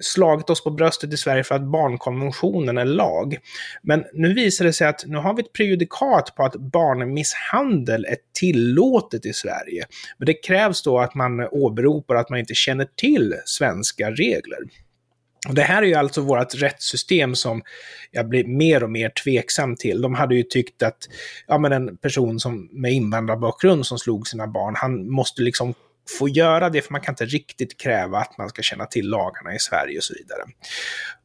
slagit 0.00 0.50
oss 0.50 0.64
på 0.64 0.70
bröstet 0.70 1.12
i 1.12 1.16
Sverige 1.16 1.44
för 1.44 1.54
att 1.54 1.62
barnkonventionen 1.62 2.78
är 2.78 2.84
lag. 2.84 3.38
Men 3.82 4.04
nu 4.12 4.34
visar 4.34 4.64
det 4.64 4.72
sig 4.72 4.86
att 4.86 5.04
nu 5.06 5.16
har 5.16 5.34
vi 5.34 5.42
ett 5.42 5.52
prejudikat 5.52 6.34
på 6.36 6.44
att 6.44 6.56
barnmisshandel 6.56 8.04
är 8.04 8.16
tillåtet 8.40 9.26
i 9.26 9.32
Sverige. 9.32 9.84
Men 10.18 10.26
det 10.26 10.34
krävs 10.34 10.82
då 10.82 10.98
att 10.98 11.14
man 11.14 11.48
åberopar 11.50 12.14
att 12.14 12.30
man 12.30 12.38
inte 12.38 12.54
känner 12.54 12.88
till 12.96 13.34
svenska 13.44 14.10
regler. 14.10 14.58
Och 15.48 15.54
det 15.54 15.62
här 15.62 15.82
är 15.82 15.86
ju 15.86 15.94
alltså 15.94 16.20
vårt 16.20 16.54
rättssystem 16.54 17.34
som 17.34 17.62
jag 18.10 18.28
blir 18.28 18.44
mer 18.44 18.82
och 18.82 18.90
mer 18.90 19.08
tveksam 19.24 19.76
till. 19.76 20.02
De 20.02 20.14
hade 20.14 20.34
ju 20.34 20.42
tyckt 20.42 20.82
att 20.82 21.08
ja, 21.46 21.58
men 21.58 21.72
en 21.72 21.96
person 21.96 22.40
som 22.40 22.68
med 22.72 22.92
invandrarbakgrund 22.92 23.86
som 23.86 23.98
slog 23.98 24.28
sina 24.28 24.46
barn, 24.46 24.74
han 24.76 25.10
måste 25.10 25.42
liksom 25.42 25.74
få 26.18 26.28
göra 26.28 26.70
det, 26.70 26.82
för 26.82 26.92
man 26.92 27.00
kan 27.00 27.12
inte 27.12 27.24
riktigt 27.24 27.80
kräva 27.80 28.18
att 28.18 28.38
man 28.38 28.48
ska 28.48 28.62
känna 28.62 28.86
till 28.86 29.08
lagarna 29.08 29.54
i 29.54 29.58
Sverige 29.58 29.98
och 29.98 30.04
så 30.04 30.14
vidare. 30.14 30.42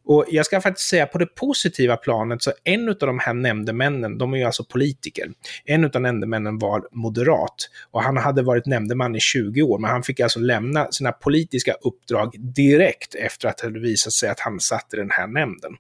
Och 0.05 0.25
jag 0.27 0.45
ska 0.45 0.61
faktiskt 0.61 0.89
säga 0.89 1.05
på 1.05 1.17
det 1.17 1.25
positiva 1.25 1.97
planet, 1.97 2.43
så 2.43 2.51
en 2.63 2.89
av 2.89 2.95
de 2.95 3.19
här 3.19 3.33
nämndemännen, 3.33 4.17
de 4.17 4.33
är 4.33 4.37
ju 4.37 4.43
alltså 4.43 4.63
politiker. 4.63 5.31
En 5.65 5.85
av 5.85 6.01
nämndemännen 6.01 6.59
var 6.59 6.87
moderat 6.91 7.55
och 7.91 8.03
han 8.03 8.17
hade 8.17 8.41
varit 8.41 8.65
nämndeman 8.65 9.15
i 9.15 9.19
20 9.19 9.61
år, 9.61 9.79
men 9.79 9.91
han 9.91 10.03
fick 10.03 10.19
alltså 10.19 10.39
lämna 10.39 10.91
sina 10.91 11.11
politiska 11.11 11.73
uppdrag 11.73 12.35
direkt 12.39 13.15
efter 13.15 13.47
att 13.47 13.57
det 13.57 13.67
hade 13.67 13.79
visat 13.79 14.13
sig 14.13 14.29
att 14.29 14.39
han 14.39 14.59
satt 14.59 14.93
i 14.93 14.97
den 14.97 15.11
här 15.11 15.27
nämnden. 15.27 15.71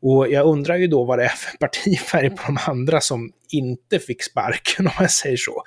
Och 0.00 0.28
jag 0.28 0.46
undrar 0.46 0.76
ju 0.76 0.86
då 0.86 1.04
vad 1.04 1.18
det 1.18 1.24
är 1.24 1.28
för 1.28 1.56
partifärg 1.60 2.30
på 2.30 2.42
de 2.46 2.58
andra 2.66 3.00
som 3.00 3.32
inte 3.50 3.98
fick 3.98 4.22
sparken, 4.22 4.86
om 4.86 4.92
jag 4.98 5.10
säger 5.10 5.36
så. 5.36 5.62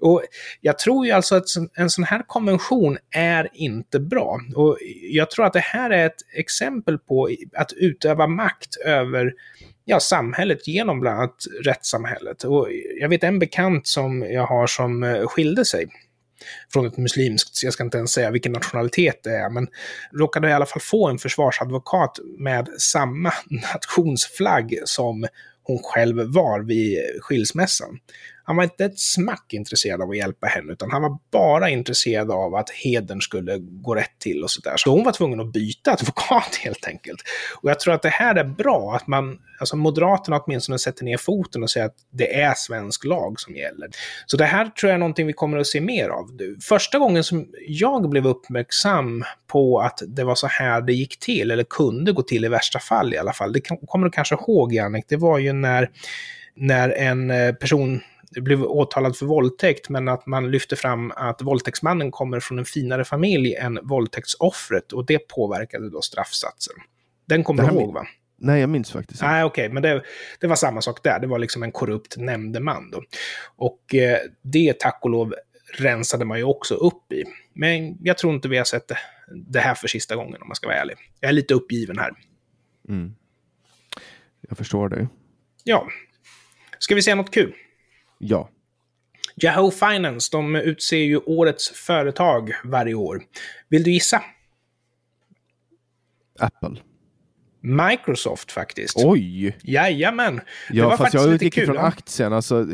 Och 0.00 0.22
jag 0.60 0.78
tror 0.78 1.06
ju 1.06 1.12
alltså 1.12 1.34
att 1.34 1.44
en 1.74 1.90
sån 1.90 2.04
här 2.04 2.22
konvention 2.26 2.98
är 3.14 3.48
inte 3.54 4.00
bra. 4.00 4.40
Och 4.54 4.78
jag 5.02 5.30
tror 5.30 5.46
att 5.46 5.52
det 5.52 5.60
här 5.60 5.90
är 5.90 6.06
ett 6.06 6.22
exempel 6.34 6.98
på 6.98 7.30
att 7.54 7.72
utöva 7.72 8.26
makt 8.26 8.76
över 8.84 9.32
ja, 9.84 10.00
samhället 10.00 10.68
genom 10.68 11.00
bland 11.00 11.18
annat 11.18 11.44
rättssamhället. 11.64 12.44
Och 12.44 12.68
jag 13.00 13.08
vet 13.08 13.24
en 13.24 13.38
bekant 13.38 13.86
som 13.86 14.22
jag 14.22 14.46
har 14.46 14.66
som 14.66 15.02
eh, 15.02 15.26
skilde 15.26 15.64
sig 15.64 15.86
från 16.72 16.86
ett 16.86 16.96
muslimskt, 16.96 17.62
jag 17.62 17.72
ska 17.72 17.84
inte 17.84 17.98
ens 17.98 18.12
säga 18.12 18.30
vilken 18.30 18.52
nationalitet 18.52 19.20
det 19.22 19.30
är, 19.30 19.50
men 19.50 19.68
råkade 20.12 20.48
i 20.48 20.52
alla 20.52 20.66
fall 20.66 20.82
få 20.82 21.08
en 21.08 21.18
försvarsadvokat 21.18 22.18
med 22.38 22.68
samma 22.78 23.32
nationsflagg 23.74 24.78
som 24.84 25.26
hon 25.62 25.78
själv 25.82 26.16
var 26.16 26.60
vid 26.60 26.98
skilsmässan. 27.20 27.98
Han 28.46 28.56
var 28.56 28.64
inte 28.64 28.84
ett 28.84 28.98
smack 28.98 29.52
intresserad 29.52 30.02
av 30.02 30.10
att 30.10 30.16
hjälpa 30.16 30.46
henne, 30.46 30.72
utan 30.72 30.90
han 30.90 31.02
var 31.02 31.18
bara 31.32 31.70
intresserad 31.70 32.30
av 32.30 32.54
att 32.54 32.70
hedern 32.70 33.20
skulle 33.20 33.58
gå 33.58 33.94
rätt 33.94 34.18
till 34.18 34.42
och 34.42 34.50
sådär. 34.50 34.74
Så 34.76 34.90
hon 34.90 35.04
var 35.04 35.12
tvungen 35.12 35.40
att 35.40 35.52
byta 35.52 35.92
advokat 35.92 36.54
helt 36.64 36.86
enkelt. 36.86 37.22
Och 37.62 37.70
jag 37.70 37.80
tror 37.80 37.94
att 37.94 38.02
det 38.02 38.08
här 38.08 38.34
är 38.34 38.44
bra, 38.44 38.94
att 38.96 39.06
man, 39.06 39.38
alltså 39.60 39.76
Moderaterna 39.76 40.40
åtminstone 40.40 40.78
sätter 40.78 41.04
ner 41.04 41.16
foten 41.16 41.62
och 41.62 41.70
säger 41.70 41.86
att 41.86 41.96
det 42.10 42.40
är 42.40 42.54
svensk 42.56 43.04
lag 43.04 43.40
som 43.40 43.56
gäller. 43.56 43.88
Så 44.26 44.36
det 44.36 44.44
här 44.44 44.66
tror 44.66 44.90
jag 44.90 44.94
är 44.94 44.98
någonting 44.98 45.26
vi 45.26 45.32
kommer 45.32 45.58
att 45.58 45.66
se 45.66 45.80
mer 45.80 46.08
av. 46.08 46.30
Första 46.62 46.98
gången 46.98 47.24
som 47.24 47.48
jag 47.68 48.10
blev 48.10 48.26
uppmärksam 48.26 49.24
på 49.46 49.80
att 49.80 50.02
det 50.06 50.24
var 50.24 50.34
så 50.34 50.46
här 50.46 50.80
det 50.80 50.92
gick 50.92 51.18
till, 51.18 51.50
eller 51.50 51.64
kunde 51.64 52.12
gå 52.12 52.22
till 52.22 52.44
i 52.44 52.48
värsta 52.48 52.78
fall 52.78 53.14
i 53.14 53.18
alla 53.18 53.32
fall, 53.32 53.52
det 53.52 53.60
kommer 53.60 54.04
du 54.04 54.10
kanske 54.10 54.34
ihåg 54.34 54.72
Jannik, 54.72 55.04
det 55.08 55.16
var 55.16 55.38
ju 55.38 55.52
när 55.52 55.90
när 56.56 56.88
en 56.88 57.30
eh, 57.30 57.52
person 57.52 58.00
blev 58.30 58.62
åtalad 58.62 59.16
för 59.16 59.26
våldtäkt, 59.26 59.88
men 59.88 60.08
att 60.08 60.26
man 60.26 60.50
lyfte 60.50 60.76
fram 60.76 61.12
att 61.16 61.42
våldtäktsmannen 61.42 62.10
kommer 62.10 62.40
från 62.40 62.58
en 62.58 62.64
finare 62.64 63.04
familj 63.04 63.54
än 63.54 63.78
våldtäktsoffret 63.82 64.92
och 64.92 65.06
det 65.06 65.18
påverkade 65.18 65.90
då 65.90 66.02
straffsatsen. 66.02 66.74
Den 67.26 67.44
kommer 67.44 67.62
du 67.62 67.74
ihåg 67.74 67.94
va? 67.94 68.06
Nej, 68.38 68.60
jag 68.60 68.70
minns 68.70 68.92
faktiskt 68.92 69.22
Nej, 69.22 69.44
okej, 69.44 69.64
okay, 69.64 69.74
men 69.74 69.82
det, 69.82 70.02
det, 70.40 70.46
var 70.46 70.56
samma 70.56 70.80
sak 70.80 71.02
där. 71.02 71.20
Det 71.20 71.26
var 71.26 71.38
liksom 71.38 71.62
en 71.62 71.72
korrupt 71.72 72.16
nämndeman 72.16 72.90
då. 72.90 73.02
Och 73.56 73.94
eh, 73.94 74.18
det, 74.42 74.78
tack 74.78 74.98
och 75.02 75.10
lov, 75.10 75.34
rensade 75.78 76.24
man 76.24 76.38
ju 76.38 76.44
också 76.44 76.74
upp 76.74 77.12
i. 77.12 77.24
Men 77.52 77.96
jag 78.02 78.18
tror 78.18 78.34
inte 78.34 78.48
vi 78.48 78.56
har 78.58 78.64
sett 78.64 78.88
det, 78.88 78.98
det 79.34 79.60
här 79.60 79.74
för 79.74 79.88
sista 79.88 80.16
gången, 80.16 80.42
om 80.42 80.48
man 80.48 80.54
ska 80.54 80.66
vara 80.66 80.78
ärlig. 80.78 80.96
Jag 81.20 81.28
är 81.28 81.32
lite 81.32 81.54
uppgiven 81.54 81.98
här. 81.98 82.12
Mm. 82.88 83.14
Jag 84.48 84.58
förstår 84.58 84.88
dig. 84.88 85.08
Ja. 85.64 85.88
Ska 86.78 86.94
vi 86.94 87.02
säga 87.02 87.14
något 87.14 87.34
kul? 87.34 87.54
Ja. 88.18 88.50
Yahoo 89.42 89.70
Finance, 89.70 90.28
de 90.32 90.56
utser 90.56 90.96
ju 90.96 91.18
årets 91.18 91.70
företag 91.70 92.52
varje 92.64 92.94
år. 92.94 93.22
Vill 93.68 93.82
du 93.82 93.90
gissa? 93.90 94.22
Apple. 96.38 96.82
Microsoft 97.60 98.52
faktiskt. 98.52 98.96
Oj! 98.96 99.56
Jajamän! 99.62 100.36
Det 100.36 100.42
ja, 100.76 100.88
var 100.88 100.96
fast 100.96 101.14
jag 101.14 101.32
utgick 101.32 101.54
från 101.54 101.78
aktien. 101.78 102.32
Alltså, 102.32 102.66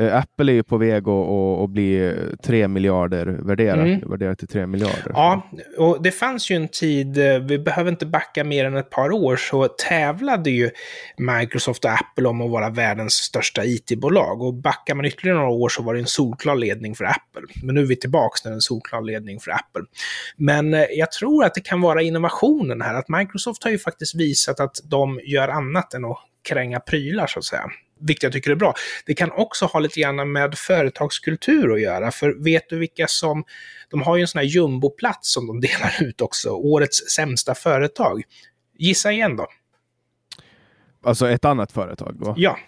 Apple 0.00 0.52
är 0.52 0.54
ju 0.54 0.62
på 0.62 0.76
väg 0.76 1.08
att, 1.08 1.28
att 1.64 1.70
bli 1.70 2.14
3 2.42 2.68
miljarder 2.68 3.26
värderat, 3.26 3.86
mm. 3.86 4.10
värderat 4.10 4.38
till 4.38 4.48
3 4.48 4.66
miljarder. 4.66 5.12
Ja, 5.14 5.50
och 5.78 6.02
det 6.02 6.10
fanns 6.10 6.50
ju 6.50 6.56
en 6.56 6.68
tid, 6.68 7.18
eh, 7.18 7.38
vi 7.38 7.58
behöver 7.58 7.90
inte 7.90 8.06
backa 8.06 8.44
mer 8.44 8.64
än 8.64 8.76
ett 8.76 8.90
par 8.90 9.10
år, 9.10 9.36
så 9.36 9.68
tävlade 9.68 10.50
ju 10.50 10.70
Microsoft 11.16 11.84
och 11.84 11.90
Apple 11.90 12.28
om 12.28 12.40
att 12.40 12.50
vara 12.50 12.70
världens 12.70 13.12
största 13.12 13.64
IT-bolag. 13.64 14.42
Och 14.42 14.54
backar 14.54 14.94
man 14.94 15.04
ytterligare 15.04 15.38
några 15.38 15.50
år 15.50 15.68
så 15.68 15.82
var 15.82 15.94
det 15.94 16.00
en 16.00 16.06
solklar 16.06 16.56
ledning 16.56 16.94
för 16.94 17.04
Apple. 17.04 17.42
Men 17.62 17.74
nu 17.74 17.80
är 17.82 17.86
vi 17.86 17.96
tillbaka 17.96 18.36
när 18.44 18.50
det 18.50 18.54
är 18.54 18.56
en 18.56 18.60
solklar 18.60 19.02
ledning 19.02 19.40
för 19.40 19.50
Apple. 19.50 19.82
Men 20.36 20.74
eh, 20.74 20.84
jag 20.90 21.12
tror 21.12 21.44
att 21.44 21.54
det 21.54 21.60
kan 21.60 21.80
vara 21.80 22.02
innovationen 22.02 22.80
här, 22.80 22.94
att 22.94 23.08
Microsoft 23.08 23.64
har 23.64 23.70
ju 23.70 23.78
faktiskt 23.78 24.14
visat 24.14 24.60
att 24.60 24.76
de 24.84 25.20
gör 25.24 25.48
annat 25.48 25.94
än 25.94 26.04
att 26.04 26.18
kränga 26.48 26.80
prylar, 26.80 27.26
så 27.26 27.38
att 27.38 27.44
säga. 27.44 27.70
Vilket 28.00 28.22
jag 28.22 28.32
tycker 28.32 28.50
är 28.50 28.54
bra. 28.54 28.74
Det 29.06 29.14
kan 29.14 29.30
också 29.30 29.64
ha 29.64 29.80
lite 29.80 30.00
grann 30.00 30.32
med 30.32 30.58
företagskultur 30.58 31.72
att 31.72 31.80
göra, 31.80 32.10
för 32.10 32.44
vet 32.44 32.68
du 32.68 32.78
vilka 32.78 33.06
som... 33.06 33.44
De 33.90 34.02
har 34.02 34.16
ju 34.16 34.22
en 34.22 34.28
sån 34.28 34.38
här 34.38 34.46
jumboplats 34.46 35.32
som 35.32 35.46
de 35.46 35.60
delar 35.68 36.02
ut 36.02 36.20
också, 36.20 36.50
årets 36.50 37.10
sämsta 37.10 37.54
företag. 37.54 38.22
Gissa 38.78 39.12
igen 39.12 39.36
då. 39.36 39.46
Alltså 41.02 41.30
ett 41.30 41.44
annat 41.44 41.72
företag 41.72 42.14
då? 42.20 42.34
Ja. 42.36 42.58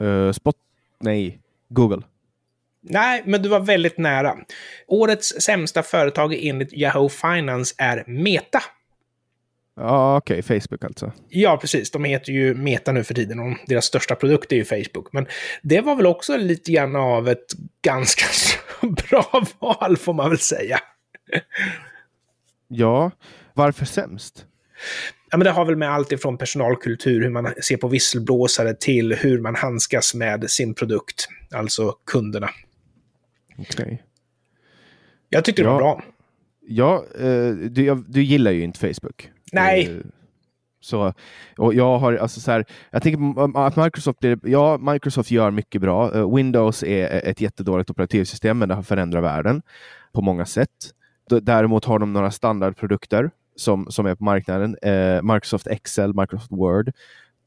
Uh, 0.00 0.32
Spot... 0.32 0.56
Nej, 1.00 1.40
Google. 1.68 2.02
Nej, 2.82 3.22
men 3.26 3.42
du 3.42 3.48
var 3.48 3.60
väldigt 3.60 3.98
nära. 3.98 4.36
Årets 4.86 5.28
sämsta 5.28 5.82
företag 5.82 6.34
enligt 6.34 6.72
Yahoo 6.72 7.08
Finance 7.08 7.74
är 7.78 8.04
Meta. 8.06 8.62
Ja, 9.76 10.16
okej. 10.16 10.38
Okay. 10.38 10.60
Facebook 10.60 10.84
alltså. 10.84 11.12
Ja, 11.28 11.56
precis. 11.56 11.90
De 11.90 12.04
heter 12.04 12.32
ju 12.32 12.54
Meta 12.54 12.92
nu 12.92 13.04
för 13.04 13.14
tiden 13.14 13.38
och 13.38 13.56
deras 13.66 13.84
största 13.84 14.14
produkt 14.14 14.52
är 14.52 14.56
ju 14.56 14.64
Facebook. 14.64 15.12
Men 15.12 15.26
det 15.62 15.80
var 15.80 15.96
väl 15.96 16.06
också 16.06 16.36
lite 16.36 16.72
grann 16.72 16.96
av 16.96 17.28
ett 17.28 17.46
ganska 17.82 18.24
bra 19.08 19.44
val, 19.58 19.96
får 19.96 20.14
man 20.14 20.28
väl 20.28 20.38
säga. 20.38 20.78
Ja, 22.68 23.10
varför 23.54 23.84
sämst? 23.84 24.46
Ja, 25.30 25.36
men 25.38 25.44
det 25.44 25.50
har 25.50 25.64
väl 25.64 25.76
med 25.76 25.90
allt 25.90 26.12
ifrån 26.12 26.38
personalkultur, 26.38 27.22
hur 27.22 27.30
man 27.30 27.54
ser 27.62 27.76
på 27.76 27.88
visselblåsare, 27.88 28.74
till 28.74 29.14
hur 29.14 29.40
man 29.40 29.54
handskas 29.54 30.14
med 30.14 30.50
sin 30.50 30.74
produkt, 30.74 31.28
alltså 31.54 31.92
kunderna. 32.06 32.50
Okej. 33.58 33.84
Okay. 33.84 33.98
Jag 35.28 35.44
tyckte 35.44 35.62
det 35.62 35.68
ja. 35.68 35.72
var 35.72 35.80
bra. 35.80 36.02
Ja, 36.66 37.04
eh, 37.18 37.50
du, 37.50 38.04
du 38.08 38.22
gillar 38.22 38.50
ju 38.50 38.62
inte 38.62 38.78
Facebook. 38.78 39.31
Nej. 39.52 39.86
Eh, 39.86 40.06
så, 40.80 41.12
och 41.58 41.74
jag 41.74 41.98
har 41.98 42.14
alltså 42.14 42.40
så 42.40 42.50
här, 42.50 42.64
jag 42.90 43.02
tänker 43.02 43.40
um, 43.40 43.56
att 43.56 43.76
Microsoft, 43.76 44.18
ja, 44.42 44.78
Microsoft 44.78 45.30
gör 45.30 45.50
mycket 45.50 45.80
bra. 45.80 46.14
Eh, 46.14 46.34
Windows 46.34 46.82
är 46.82 47.02
eh, 47.02 47.30
ett 47.30 47.40
jättedåligt 47.40 47.90
operativsystem, 47.90 48.58
men 48.58 48.68
det 48.68 48.74
har 48.74 48.82
förändrat 48.82 49.24
världen 49.24 49.62
på 50.12 50.22
många 50.22 50.46
sätt. 50.46 50.70
Däremot 51.42 51.84
har 51.84 51.98
de 51.98 52.12
några 52.12 52.30
standardprodukter 52.30 53.30
som, 53.56 53.86
som 53.90 54.06
är 54.06 54.14
på 54.14 54.24
marknaden. 54.24 54.76
Eh, 54.82 55.22
Microsoft 55.22 55.66
Excel, 55.66 56.14
Microsoft 56.14 56.52
Word. 56.52 56.92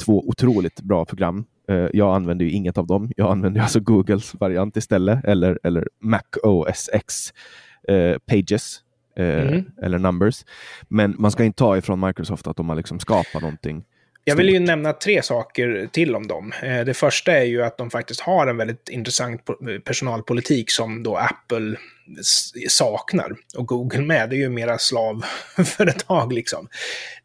Två 0.06 0.28
otroligt 0.28 0.82
bra 0.82 1.06
program. 1.06 1.46
Eh, 1.70 1.88
jag 1.94 2.16
använder 2.16 2.46
ju 2.46 2.52
inget 2.52 2.78
av 2.78 2.88
dem. 2.88 3.12
Jag 3.18 3.32
använder 3.32 3.62
alltså 3.62 3.80
Googles 3.80 4.34
variant 4.34 4.78
istället, 4.78 5.26
eller, 5.26 5.60
eller 5.64 5.90
Mac 6.02 6.24
OS 6.44 6.90
X 6.94 7.34
eh, 7.88 8.18
Pages 8.26 8.82
eh, 9.16 9.48
mm. 9.48 9.66
eller 9.82 10.00
numbers. 10.00 10.46
Men 10.88 11.16
man 11.20 11.32
ska 11.32 11.44
inte 11.44 11.58
ta 11.58 11.78
ifrån 11.78 12.00
Microsoft 12.00 12.48
att 12.48 12.58
de 12.58 12.70
har 12.70 12.76
liksom 12.76 13.00
skapat 13.00 13.42
någonting. 13.42 13.84
Jag 14.28 14.36
vill 14.36 14.50
ju 14.50 14.60
nämna 14.60 14.94
tre 14.94 15.22
saker 15.22 15.90
till 15.92 16.16
om 16.16 16.28
dem. 16.28 16.54
Eh, 16.64 16.86
det 16.86 16.94
första 16.94 17.32
är 17.32 17.44
ju 17.44 17.64
att 17.64 17.78
de 17.78 17.90
faktiskt 17.90 18.20
har 18.20 18.48
en 18.48 18.58
väldigt 18.58 18.90
intressant 18.90 19.42
personalpolitik 19.84 20.72
som 20.72 21.04
då 21.04 21.18
Apple 21.18 21.76
saknar. 22.70 23.36
Och 23.58 23.68
Google 23.68 24.02
med, 24.02 24.30
det 24.30 24.36
är 24.36 24.38
ju 24.38 24.50
mera 24.50 24.78
slavföretag 24.78 26.34
liksom. 26.34 26.68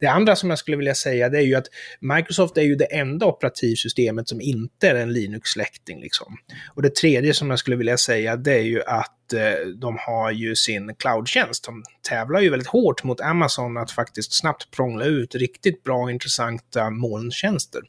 Det 0.00 0.06
andra 0.06 0.36
som 0.36 0.50
jag 0.50 0.58
skulle 0.58 0.76
vilja 0.76 0.94
säga 0.94 1.28
det 1.28 1.38
är 1.38 1.42
ju 1.42 1.54
att 1.54 1.66
Microsoft 2.00 2.56
är 2.56 2.62
ju 2.62 2.74
det 2.74 2.84
enda 2.84 3.26
operativsystemet 3.26 4.28
som 4.28 4.40
inte 4.40 4.88
är 4.88 4.94
en 4.94 5.12
Linux-släkting 5.12 6.00
liksom. 6.00 6.36
Och 6.74 6.82
det 6.82 6.94
tredje 6.94 7.34
som 7.34 7.50
jag 7.50 7.58
skulle 7.58 7.76
vilja 7.76 7.96
säga 7.96 8.36
det 8.36 8.54
är 8.54 8.62
ju 8.62 8.82
att 8.82 9.16
Eh, 9.32 9.66
de 9.66 9.96
har 9.98 10.30
ju 10.30 10.56
sin 10.56 10.94
cloudtjänst. 10.94 11.64
De 11.64 11.82
tävlar 12.08 12.40
ju 12.40 12.50
väldigt 12.50 12.68
hårt 12.68 13.04
mot 13.04 13.20
Amazon 13.20 13.76
att 13.76 13.90
faktiskt 13.90 14.38
snabbt 14.38 14.70
prångla 14.70 15.04
ut 15.04 15.34
riktigt 15.34 15.82
bra 15.82 16.02
och 16.02 16.10
intressanta 16.10 16.90
molntjänster. 16.90 17.82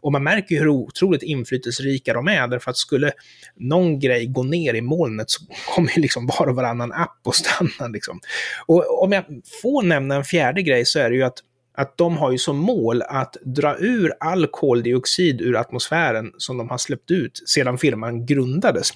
Och 0.00 0.12
man 0.12 0.22
märker 0.22 0.54
ju 0.54 0.60
hur 0.60 0.68
otroligt 0.68 1.22
inflytelserika 1.22 2.14
de 2.14 2.28
är, 2.28 2.48
därför 2.48 2.70
att 2.70 2.76
skulle 2.76 3.12
någon 3.56 3.98
grej 3.98 4.26
gå 4.26 4.42
ner 4.42 4.74
i 4.74 4.80
molnet 4.80 5.30
så 5.30 5.44
kommer 5.74 5.92
ju 5.96 6.02
liksom 6.02 6.26
var 6.38 6.46
och 6.48 6.56
varannan 6.56 6.92
app 6.92 7.20
och 7.24 7.34
stanna. 7.34 7.88
Liksom. 7.88 8.20
Och 8.66 9.02
om 9.02 9.12
jag 9.12 9.24
får 9.62 9.82
nämna 9.82 10.14
en 10.14 10.24
fjärde 10.24 10.62
grej 10.62 10.84
så 10.84 10.98
är 10.98 11.10
det 11.10 11.16
ju 11.16 11.22
att 11.22 11.38
att 11.74 11.96
de 11.98 12.16
har 12.16 12.32
ju 12.32 12.38
som 12.38 12.56
mål 12.56 13.02
att 13.02 13.36
dra 13.44 13.76
ur 13.78 14.12
all 14.20 14.46
koldioxid 14.46 15.40
ur 15.40 15.56
atmosfären 15.56 16.32
som 16.38 16.58
de 16.58 16.70
har 16.70 16.78
släppt 16.78 17.10
ut 17.10 17.42
sedan 17.46 17.78
firman 17.78 18.26
grundades. 18.26 18.88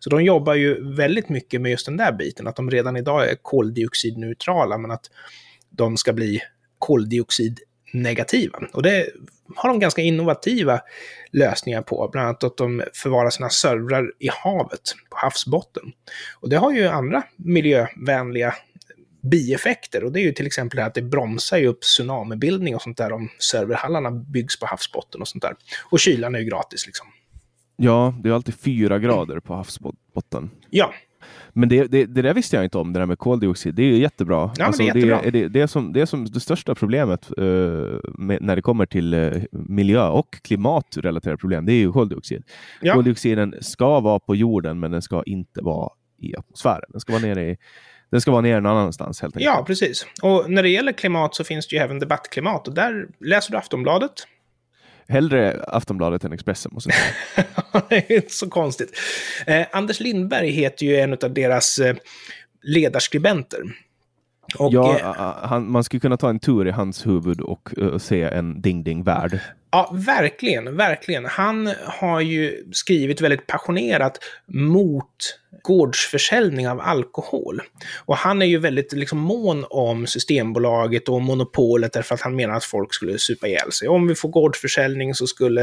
Så 0.00 0.10
de 0.10 0.24
jobbar 0.24 0.54
ju 0.54 0.94
väldigt 0.96 1.28
mycket 1.28 1.60
med 1.60 1.70
just 1.70 1.86
den 1.86 1.96
där 1.96 2.12
biten, 2.12 2.46
att 2.46 2.56
de 2.56 2.70
redan 2.70 2.96
idag 2.96 3.30
är 3.30 3.36
koldioxidneutrala, 3.42 4.78
men 4.78 4.90
att 4.90 5.10
de 5.70 5.96
ska 5.96 6.12
bli 6.12 6.40
koldioxid 6.78 7.60
koldioxidnegativa. 7.90 8.58
Och 8.72 8.82
det 8.82 9.06
har 9.56 9.68
de 9.68 9.78
ganska 9.78 10.02
innovativa 10.02 10.80
lösningar 11.32 11.82
på, 11.82 12.08
bland 12.12 12.26
annat 12.26 12.44
att 12.44 12.56
de 12.56 12.82
förvarar 12.94 13.30
sina 13.30 13.50
servrar 13.50 14.12
i 14.18 14.28
havet, 14.28 14.94
på 15.10 15.16
havsbotten. 15.16 15.92
Och 16.40 16.50
det 16.50 16.56
har 16.56 16.72
ju 16.72 16.86
andra 16.86 17.22
miljövänliga 17.36 18.54
bieffekter. 19.22 20.04
Och 20.04 20.12
det 20.12 20.20
är 20.20 20.24
ju 20.24 20.32
till 20.32 20.46
exempel 20.46 20.78
att 20.78 20.94
det 20.94 21.02
bromsar 21.02 21.58
ju 21.58 21.66
upp 21.66 21.80
tsunamibildning 21.80 22.74
och 22.74 22.82
sånt 22.82 22.96
där 22.96 23.12
om 23.12 23.28
serverhallarna 23.38 24.10
byggs 24.10 24.60
på 24.60 24.66
havsbotten 24.66 25.20
och 25.20 25.28
sånt 25.28 25.42
där. 25.42 25.54
Och 25.90 26.00
kylan 26.00 26.34
är 26.34 26.38
ju 26.38 26.44
gratis 26.44 26.86
liksom. 26.86 27.06
Ja, 27.76 28.14
det 28.22 28.28
är 28.28 28.32
alltid 28.32 28.54
fyra 28.54 28.98
grader 28.98 29.40
på 29.40 29.54
havsbotten. 29.54 30.50
Ja. 30.70 30.94
Men 31.52 31.68
det, 31.68 31.84
det, 31.84 32.06
det 32.06 32.22
där 32.22 32.34
visste 32.34 32.56
jag 32.56 32.64
inte 32.64 32.78
om, 32.78 32.92
det 32.92 32.98
där 32.98 33.06
med 33.06 33.18
koldioxid. 33.18 33.74
Det 33.74 33.82
är 33.82 33.86
ju 33.86 33.98
jättebra. 33.98 34.50
Ja, 34.56 34.64
alltså, 34.64 34.82
det, 34.82 34.88
är 34.88 34.94
jättebra. 34.94 35.20
Det, 35.22 35.30
det, 35.30 35.48
det, 35.48 35.60
är 35.60 35.66
som, 35.66 35.92
det 35.92 36.00
är 36.00 36.06
som 36.06 36.24
det 36.24 36.40
största 36.40 36.74
problemet 36.74 37.30
uh, 37.38 37.98
med, 38.18 38.42
när 38.42 38.56
det 38.56 38.62
kommer 38.62 38.86
till 38.86 39.14
uh, 39.14 39.42
miljö 39.52 40.08
och 40.08 40.42
klimatrelaterade 40.42 41.38
problem. 41.38 41.66
Det 41.66 41.72
är 41.72 41.78
ju 41.78 41.92
koldioxid. 41.92 42.42
Ja. 42.80 42.94
Koldioxiden 42.94 43.54
ska 43.60 44.00
vara 44.00 44.18
på 44.18 44.36
jorden, 44.36 44.80
men 44.80 44.90
den 44.90 45.02
ska 45.02 45.22
inte 45.26 45.62
vara 45.62 45.90
i 46.18 46.36
atmosfären. 46.36 46.84
Den 46.88 47.00
ska 47.00 47.12
vara 47.12 47.22
nere 47.22 47.50
i 47.50 47.56
den 48.10 48.20
ska 48.20 48.30
vara 48.30 48.40
nere 48.40 48.60
någon 48.60 48.76
annanstans 48.76 49.22
helt 49.22 49.36
enkelt. 49.36 49.54
Ja, 49.54 49.64
precis. 49.66 50.06
Och 50.22 50.50
när 50.50 50.62
det 50.62 50.68
gäller 50.68 50.92
klimat 50.92 51.34
så 51.34 51.44
finns 51.44 51.68
det 51.68 51.76
ju 51.76 51.82
även 51.82 51.98
debattklimat 51.98 52.68
och 52.68 52.74
där 52.74 53.08
läser 53.20 53.52
du 53.52 53.58
Aftonbladet. 53.58 54.12
Hellre 55.10 55.64
Aftonbladet 55.68 56.24
än 56.24 56.32
Expressen 56.32 56.70
måste 56.74 56.90
jag 56.90 56.98
säga. 56.98 57.84
det 57.88 58.12
är 58.12 58.16
inte 58.16 58.34
så 58.34 58.50
konstigt. 58.50 58.98
Eh, 59.46 59.66
Anders 59.72 60.00
Lindberg 60.00 60.50
heter 60.50 60.86
ju 60.86 60.96
en 60.96 61.12
av 61.12 61.34
deras 61.34 61.78
eh, 61.78 61.96
ledarskribenter. 62.62 63.60
Och, 64.58 64.72
ja, 64.72 64.98
eh, 64.98 65.48
han, 65.48 65.70
man 65.70 65.84
skulle 65.84 66.00
kunna 66.00 66.16
ta 66.16 66.30
en 66.30 66.38
tur 66.38 66.66
i 66.68 66.70
hans 66.70 67.06
huvud 67.06 67.40
och 67.40 67.68
uh, 67.78 67.98
se 67.98 68.22
en 68.22 68.62
ding-ding-värld. 68.62 69.40
Ja, 69.70 69.90
verkligen, 69.94 70.76
verkligen. 70.76 71.24
Han 71.24 71.70
har 71.86 72.20
ju 72.20 72.64
skrivit 72.72 73.20
väldigt 73.20 73.46
passionerat 73.46 74.18
mot 74.46 75.39
gårdsförsäljning 75.62 76.68
av 76.68 76.80
alkohol. 76.80 77.62
Och 78.04 78.16
han 78.16 78.42
är 78.42 78.46
ju 78.46 78.58
väldigt 78.58 78.92
liksom, 78.92 79.18
mån 79.18 79.64
om 79.70 80.06
Systembolaget 80.06 81.08
och 81.08 81.22
monopolet 81.22 81.92
därför 81.92 82.14
att 82.14 82.20
han 82.20 82.36
menar 82.36 82.54
att 82.54 82.64
folk 82.64 82.94
skulle 82.94 83.18
supa 83.18 83.48
ihjäl 83.48 83.72
sig. 83.72 83.88
Om 83.88 84.08
vi 84.08 84.14
får 84.14 84.28
gårdsförsäljning 84.28 85.14
så 85.14 85.26
skulle 85.26 85.62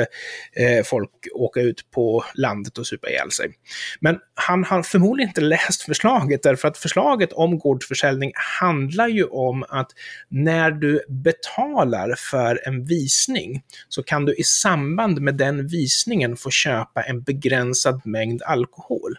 eh, 0.55 0.83
folk 0.85 1.09
åka 1.33 1.61
ut 1.61 1.91
på 1.91 2.23
landet 2.33 2.77
och 2.77 2.87
supa 2.87 3.09
ihjäl 3.09 3.31
sig. 3.31 3.53
Men 3.99 4.19
han 4.35 4.63
har 4.63 4.83
förmodligen 4.83 5.29
inte 5.29 5.41
läst 5.57 5.81
förslaget 5.81 6.43
därför 6.43 6.67
att 6.67 6.77
förslaget 6.77 7.33
om 7.33 7.59
gårdsförsäljning 7.59 8.31
handlar 8.59 9.07
ju 9.07 9.23
om 9.23 9.63
att 9.69 9.91
när 10.29 10.71
du 10.71 11.01
betalar 11.09 12.15
för 12.17 12.61
en 12.67 12.85
visning 12.85 13.63
så 13.89 14.03
kan 14.03 14.25
du 14.25 14.35
i 14.35 14.43
samband 14.43 15.21
med 15.21 15.35
den 15.35 15.67
visningen 15.67 16.37
få 16.37 16.49
köpa 16.49 17.01
en 17.01 17.21
begränsad 17.21 18.01
mängd 18.05 18.41
alkohol. 18.43 19.17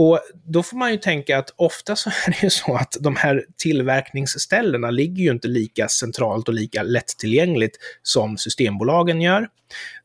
Och 0.00 0.20
då 0.44 0.62
får 0.62 0.76
man 0.76 0.90
ju 0.90 0.96
tänka 0.96 1.38
att 1.38 1.54
ofta 1.56 1.96
så 1.96 2.10
är 2.26 2.30
det 2.30 2.42
ju 2.42 2.50
så 2.50 2.74
att 2.74 2.96
de 3.00 3.16
här 3.16 3.44
tillverkningsställena 3.56 4.90
ligger 4.90 5.24
ju 5.24 5.30
inte 5.30 5.48
lika 5.48 5.88
centralt 5.88 6.48
och 6.48 6.54
lika 6.54 6.82
lättillgängligt 6.82 7.76
som 8.02 8.38
Systembolagen 8.38 9.20
gör. 9.20 9.48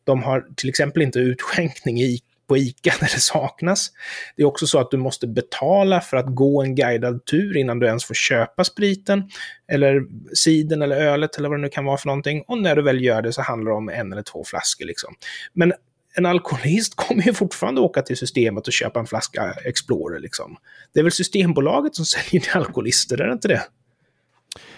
De 0.03 0.23
har 0.23 0.45
till 0.55 0.69
exempel 0.69 1.01
inte 1.01 1.19
utskänkning 1.19 2.01
i 2.01 2.19
på 2.47 2.57
ICA 2.57 2.93
när 3.01 3.07
det 3.13 3.19
saknas. 3.19 3.91
Det 4.35 4.43
är 4.43 4.47
också 4.47 4.67
så 4.67 4.79
att 4.79 4.91
du 4.91 4.97
måste 4.97 5.27
betala 5.27 6.01
för 6.01 6.17
att 6.17 6.35
gå 6.35 6.61
en 6.61 6.75
guidad 6.75 7.25
tur 7.25 7.57
innan 7.57 7.79
du 7.79 7.87
ens 7.87 8.05
får 8.05 8.13
köpa 8.13 8.63
spriten, 8.63 9.29
eller 9.67 10.01
siden 10.33 10.81
eller 10.81 10.95
ölet 10.95 11.37
eller 11.37 11.49
vad 11.49 11.57
det 11.57 11.61
nu 11.61 11.69
kan 11.69 11.85
vara 11.85 11.97
för 11.97 12.07
någonting. 12.07 12.43
Och 12.47 12.57
när 12.57 12.75
du 12.75 12.81
väl 12.81 13.03
gör 13.03 13.21
det 13.21 13.33
så 13.33 13.41
handlar 13.41 13.71
det 13.71 13.77
om 13.77 13.89
en 13.89 14.11
eller 14.11 14.23
två 14.23 14.43
flaskor. 14.43 14.85
Liksom. 14.85 15.15
Men 15.53 15.73
en 16.17 16.25
alkoholist 16.25 16.95
kommer 16.95 17.23
ju 17.23 17.33
fortfarande 17.33 17.81
åka 17.81 18.01
till 18.01 18.17
systemet 18.17 18.67
och 18.67 18.73
köpa 18.73 18.99
en 18.99 19.05
flaska 19.05 19.53
Explorer. 19.65 20.19
Liksom. 20.19 20.57
Det 20.93 20.99
är 20.99 21.03
väl 21.03 21.11
Systembolaget 21.11 21.95
som 21.95 22.05
säljer 22.05 22.41
till 22.41 22.57
alkoholister, 22.57 23.21
är 23.21 23.27
det 23.27 23.33
inte 23.33 23.47
det? 23.47 23.61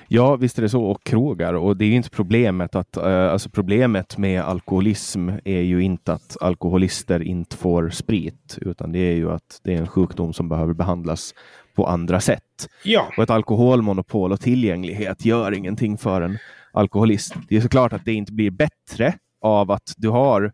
Ja, 0.08 0.36
visst 0.36 0.58
är 0.58 0.62
det 0.62 0.70
så. 0.70 0.84
Och 0.84 1.04
krogar. 1.04 1.54
Och 1.54 1.78
det 1.78 1.86
är 1.86 1.92
inte 1.92 2.10
problemet 2.10 2.76
att, 2.76 2.98
uh, 2.98 3.04
alltså 3.06 3.50
problemet 3.50 4.18
med 4.18 4.42
alkoholism 4.42 5.30
är 5.46 5.62
ju 5.62 5.84
inte 5.84 6.14
att 6.14 6.38
alkoholister 6.42 7.24
inte 7.24 7.58
får 7.58 7.90
sprit, 7.90 8.58
utan 8.62 8.92
det 8.92 9.00
är 9.00 9.16
ju 9.16 9.32
att 9.32 9.60
det 9.64 9.74
är 9.74 9.78
en 9.78 9.88
sjukdom 9.88 10.34
som 10.34 10.50
behöver 10.50 10.74
behandlas 10.74 11.34
på 11.76 11.88
andra 11.88 12.20
sätt. 12.20 12.70
Ja. 12.84 13.12
Och 13.18 13.24
ett 13.24 13.30
alkoholmonopol 13.30 14.32
och 14.32 14.42
tillgänglighet 14.42 15.26
gör 15.26 15.52
ingenting 15.52 15.98
för 15.98 16.22
en 16.22 16.38
alkoholist. 16.72 17.36
Det 17.50 17.58
är 17.58 17.62
såklart 17.62 17.94
att 17.94 18.06
det 18.06 18.14
inte 18.14 18.34
blir 18.34 18.52
bättre 18.52 19.14
av 19.42 19.72
att 19.72 19.94
du 19.98 20.10
har 20.10 20.52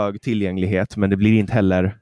hög 0.00 0.20
tillgänglighet, 0.20 0.96
men 0.96 1.10
det 1.10 1.16
blir 1.16 1.38
inte 1.38 1.52
heller 1.52 1.98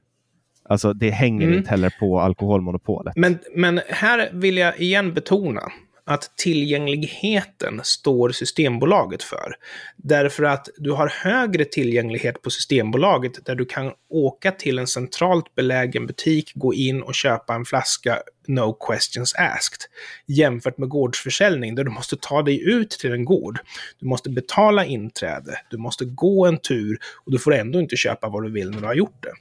Alltså 0.69 0.93
det 0.93 1.09
hänger 1.09 1.47
mm. 1.47 1.57
inte 1.57 1.69
heller 1.69 1.93
på 1.99 2.19
alkoholmonopolet. 2.19 3.13
Men, 3.15 3.37
men 3.55 3.81
här 3.89 4.29
vill 4.33 4.57
jag 4.57 4.79
igen 4.79 5.13
betona 5.13 5.61
att 6.05 6.37
tillgängligheten 6.37 7.81
står 7.83 8.29
Systembolaget 8.29 9.23
för. 9.23 9.55
Därför 9.97 10.43
att 10.43 10.69
du 10.77 10.91
har 10.91 11.07
högre 11.07 11.65
tillgänglighet 11.65 12.41
på 12.41 12.49
Systembolaget 12.49 13.45
där 13.45 13.55
du 13.55 13.65
kan 13.65 13.91
åka 14.09 14.51
till 14.51 14.79
en 14.79 14.87
centralt 14.87 15.55
belägen 15.55 16.07
butik, 16.07 16.51
gå 16.55 16.73
in 16.73 17.01
och 17.01 17.15
köpa 17.15 17.55
en 17.55 17.65
flaska 17.65 18.19
No 18.47 18.73
questions 18.73 19.35
asked. 19.35 19.79
Jämfört 20.27 20.77
med 20.77 20.89
gårdsförsäljning 20.89 21.75
där 21.75 21.83
du 21.83 21.91
måste 21.91 22.17
ta 22.21 22.41
dig 22.41 22.63
ut 22.63 22.89
till 22.89 23.11
en 23.11 23.25
gård. 23.25 23.59
Du 23.99 24.07
måste 24.07 24.29
betala 24.29 24.85
inträde, 24.85 25.59
du 25.69 25.77
måste 25.77 26.05
gå 26.05 26.45
en 26.45 26.57
tur 26.57 26.97
och 27.25 27.31
du 27.31 27.39
får 27.39 27.53
ändå 27.53 27.79
inte 27.79 27.95
köpa 27.95 28.29
vad 28.29 28.43
du 28.43 28.51
vill 28.51 28.69
när 28.69 28.81
du 28.81 28.87
har 28.87 28.95
gjort 28.95 29.23
det. 29.23 29.33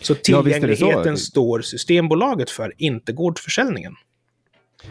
Så 0.00 0.14
tillgängligheten 0.14 1.02
ja, 1.04 1.16
står 1.16 1.60
Systembolaget 1.60 2.50
för, 2.50 2.72
inte 2.78 3.12
gårdsförsäljningen. 3.12 3.94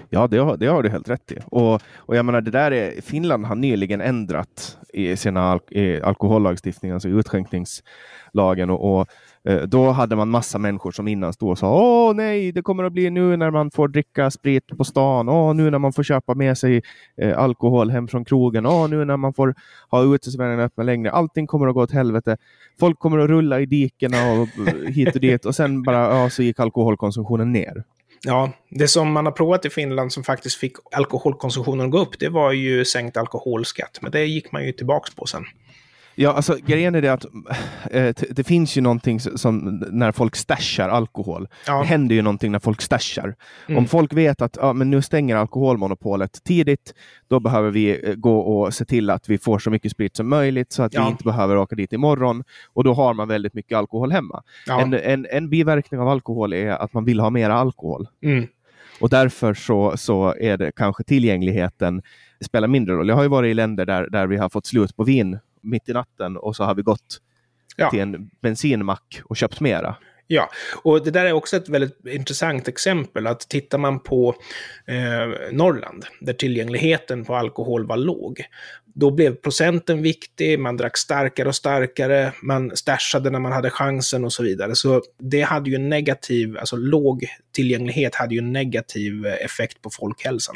Ja, 0.09 0.27
det 0.27 0.37
har, 0.37 0.57
det 0.57 0.67
har 0.67 0.83
du 0.83 0.89
helt 0.89 1.09
rätt 1.09 1.31
i. 1.31 1.37
Och, 1.45 1.81
och 1.95 2.15
jag 2.15 2.25
menar, 2.25 2.41
det 2.41 2.51
där 2.51 2.71
är, 2.71 3.01
Finland 3.01 3.45
har 3.45 3.55
nyligen 3.55 4.01
ändrat 4.01 4.77
i 4.93 5.17
sina 5.17 5.51
al 5.51 5.59
i 5.71 6.01
alkohollagstiftning, 6.01 6.91
alltså 6.91 7.09
utskänkningslagen. 7.09 8.69
Och, 8.69 8.99
och 8.99 9.07
eh, 9.43 9.61
då 9.61 9.91
hade 9.91 10.15
man 10.15 10.29
massa 10.29 10.57
människor 10.57 10.91
som 10.91 11.07
innan 11.07 11.33
stod 11.33 11.49
och 11.49 11.57
sa 11.57 11.73
Åh 11.73 12.15
nej, 12.15 12.51
det 12.51 12.61
kommer 12.61 12.83
att 12.83 12.93
bli 12.93 13.09
nu 13.09 13.37
när 13.37 13.51
man 13.51 13.71
får 13.71 13.87
dricka 13.87 14.31
sprit 14.31 14.77
på 14.77 14.83
stan. 14.83 15.29
Åh, 15.29 15.53
nu 15.53 15.71
när 15.71 15.79
man 15.79 15.93
får 15.93 16.03
köpa 16.03 16.35
med 16.35 16.57
sig 16.57 16.81
eh, 17.21 17.37
alkohol 17.37 17.89
hem 17.89 18.07
från 18.07 18.25
krogen. 18.25 18.65
Åh, 18.65 18.89
nu 18.89 19.05
när 19.05 19.17
man 19.17 19.33
får 19.33 19.55
ha 19.89 20.15
uteserveringen 20.15 20.59
öppna 20.59 20.83
längre. 20.83 21.11
Allting 21.11 21.47
kommer 21.47 21.67
att 21.67 21.73
gå 21.73 21.81
åt 21.81 21.91
helvete. 21.91 22.37
Folk 22.79 22.99
kommer 22.99 23.17
att 23.19 23.29
rulla 23.29 23.59
i 23.59 23.65
dikena 23.65 24.17
och 24.31 24.67
eh, 24.67 24.93
hit 24.93 25.15
och 25.15 25.21
dit. 25.21 25.45
Och 25.45 25.55
sen 25.55 25.83
bara, 25.83 25.97
ja, 25.97 26.29
så 26.29 26.43
gick 26.43 26.59
alkoholkonsumtionen 26.59 27.51
ner. 27.51 27.83
Ja, 28.21 28.51
det 28.69 28.87
som 28.87 29.11
man 29.11 29.25
har 29.25 29.31
provat 29.31 29.65
i 29.65 29.69
Finland 29.69 30.13
som 30.13 30.23
faktiskt 30.23 30.55
fick 30.55 30.75
alkoholkonsumtionen 30.91 31.85
att 31.85 31.91
gå 31.91 31.99
upp, 31.99 32.19
det 32.19 32.29
var 32.29 32.51
ju 32.51 32.85
sänkt 32.85 33.17
alkoholskatt. 33.17 33.99
Men 34.01 34.11
det 34.11 34.25
gick 34.25 34.51
man 34.51 34.65
ju 34.65 34.71
tillbaka 34.71 35.11
på 35.15 35.25
sen. 35.25 35.45
Ja, 36.15 36.33
alltså 36.33 36.57
grejen 36.65 36.95
är 36.95 37.01
det 37.01 37.09
att 37.09 37.25
äh, 37.91 38.13
det 38.29 38.43
finns 38.43 38.77
ju 38.77 38.81
någonting 38.81 39.19
som 39.19 39.83
när 39.91 40.11
folk 40.11 40.35
stashar 40.35 40.89
alkohol. 40.89 41.47
Ja. 41.67 41.79
Det 41.79 41.85
händer 41.85 42.15
ju 42.15 42.21
någonting 42.21 42.51
när 42.51 42.59
folk 42.59 42.81
stashar. 42.81 43.35
Mm. 43.67 43.77
Om 43.77 43.87
folk 43.87 44.13
vet 44.13 44.41
att 44.41 44.57
ja, 44.61 44.73
men 44.73 44.89
nu 44.89 45.01
stänger 45.01 45.35
alkoholmonopolet 45.35 46.43
tidigt, 46.43 46.93
då 47.27 47.39
behöver 47.39 47.71
vi 47.71 48.09
äh, 48.09 48.15
gå 48.15 48.39
och 48.39 48.73
se 48.73 48.85
till 48.85 49.09
att 49.09 49.29
vi 49.29 49.37
får 49.37 49.59
så 49.59 49.69
mycket 49.69 49.91
sprit 49.91 50.15
som 50.15 50.29
möjligt 50.29 50.71
så 50.71 50.83
att 50.83 50.93
ja. 50.93 51.03
vi 51.03 51.11
inte 51.11 51.23
behöver 51.23 51.57
åka 51.57 51.75
dit 51.75 51.93
imorgon. 51.93 52.43
Och 52.73 52.83
då 52.83 52.93
har 52.93 53.13
man 53.13 53.27
väldigt 53.27 53.53
mycket 53.53 53.77
alkohol 53.77 54.11
hemma. 54.11 54.43
Ja. 54.67 54.81
En, 54.81 54.93
en, 54.93 55.27
en 55.31 55.49
biverkning 55.49 55.99
av 55.99 56.07
alkohol 56.07 56.53
är 56.53 56.69
att 56.69 56.93
man 56.93 57.05
vill 57.05 57.19
ha 57.19 57.29
mer 57.29 57.49
alkohol. 57.49 58.07
Mm. 58.23 58.47
Och 58.99 59.09
därför 59.09 59.53
så, 59.53 59.97
så 59.97 60.35
är 60.39 60.57
det 60.57 60.71
kanske 60.75 61.03
tillgängligheten 61.03 62.01
spelar 62.45 62.67
mindre 62.67 62.95
roll. 62.95 63.09
Jag 63.09 63.15
har 63.15 63.23
ju 63.23 63.29
varit 63.29 63.51
i 63.51 63.53
länder 63.53 63.85
där, 63.85 64.09
där 64.09 64.27
vi 64.27 64.37
har 64.37 64.49
fått 64.49 64.65
slut 64.65 64.95
på 64.95 65.03
vin 65.03 65.39
mitt 65.65 65.89
i 65.89 65.93
natten 65.93 66.37
och 66.37 66.55
så 66.55 66.63
har 66.63 66.75
vi 66.75 66.81
gått 66.81 67.21
ja. 67.75 67.89
till 67.89 67.99
en 67.99 68.29
bensinmack 68.41 69.21
och 69.25 69.37
köpt 69.37 69.59
mera. 69.59 69.95
Ja, 70.27 70.49
och 70.83 71.03
det 71.03 71.11
där 71.11 71.25
är 71.25 71.31
också 71.31 71.57
ett 71.57 71.69
väldigt 71.69 72.05
intressant 72.05 72.67
exempel. 72.67 73.27
Att 73.27 73.39
tittar 73.39 73.77
man 73.77 73.99
på 73.99 74.35
eh, 74.87 75.51
Norrland, 75.51 76.05
där 76.19 76.33
tillgängligheten 76.33 77.25
på 77.25 77.35
alkohol 77.35 77.87
var 77.87 77.97
låg, 77.97 78.41
då 78.85 79.11
blev 79.11 79.35
procenten 79.35 80.01
viktig, 80.01 80.59
man 80.59 80.77
drack 80.77 80.97
starkare 80.97 81.47
och 81.47 81.55
starkare, 81.55 82.33
man 82.41 82.77
stashade 82.77 83.29
när 83.29 83.39
man 83.39 83.51
hade 83.51 83.69
chansen 83.69 84.25
och 84.25 84.33
så 84.33 84.43
vidare. 84.43 84.75
Så 84.75 85.01
det 85.19 85.41
hade 85.41 85.69
ju 85.69 85.75
en 85.75 85.89
negativ, 85.89 86.57
alltså 86.57 86.75
låg 86.75 87.25
tillgänglighet 87.51 88.15
hade 88.15 88.35
ju 88.35 88.39
en 88.39 88.53
negativ 88.53 89.25
effekt 89.25 89.81
på 89.81 89.89
folkhälsan. 89.89 90.55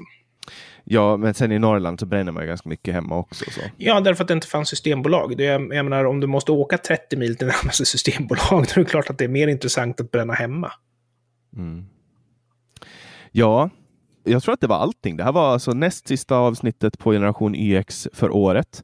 Ja, 0.83 1.17
men 1.17 1.33
sen 1.33 1.51
i 1.51 1.59
Norrland 1.59 1.99
så 1.99 2.05
bränner 2.05 2.31
man 2.31 2.43
ju 2.43 2.47
ganska 2.47 2.69
mycket 2.69 2.93
hemma 2.93 3.17
också. 3.17 3.45
Så. 3.51 3.61
Ja, 3.77 3.99
därför 3.99 4.23
att 4.23 4.27
det 4.27 4.33
inte 4.33 4.47
fanns 4.47 4.69
systembolag. 4.69 5.37
Det, 5.37 5.43
jag 5.43 5.61
menar, 5.69 6.05
om 6.05 6.19
du 6.19 6.27
måste 6.27 6.51
åka 6.51 6.77
30 6.77 7.17
mil 7.17 7.37
till 7.37 7.47
närmaste 7.47 7.85
systembolag, 7.85 8.49
då 8.49 8.57
är 8.57 8.83
det 8.83 8.85
klart 8.85 9.09
att 9.09 9.17
det 9.17 9.23
är 9.23 9.29
mer 9.29 9.47
intressant 9.47 9.99
att 9.99 10.11
bränna 10.11 10.33
hemma. 10.33 10.71
Mm. 11.55 11.85
Ja, 13.31 13.69
jag 14.23 14.43
tror 14.43 14.53
att 14.53 14.61
det 14.61 14.67
var 14.67 14.77
allting. 14.77 15.17
Det 15.17 15.23
här 15.23 15.31
var 15.31 15.53
alltså 15.53 15.71
näst 15.71 16.07
sista 16.07 16.35
avsnittet 16.35 16.99
på 16.99 17.11
Generation 17.11 17.55
YX 17.55 18.07
för 18.13 18.31
året. 18.31 18.83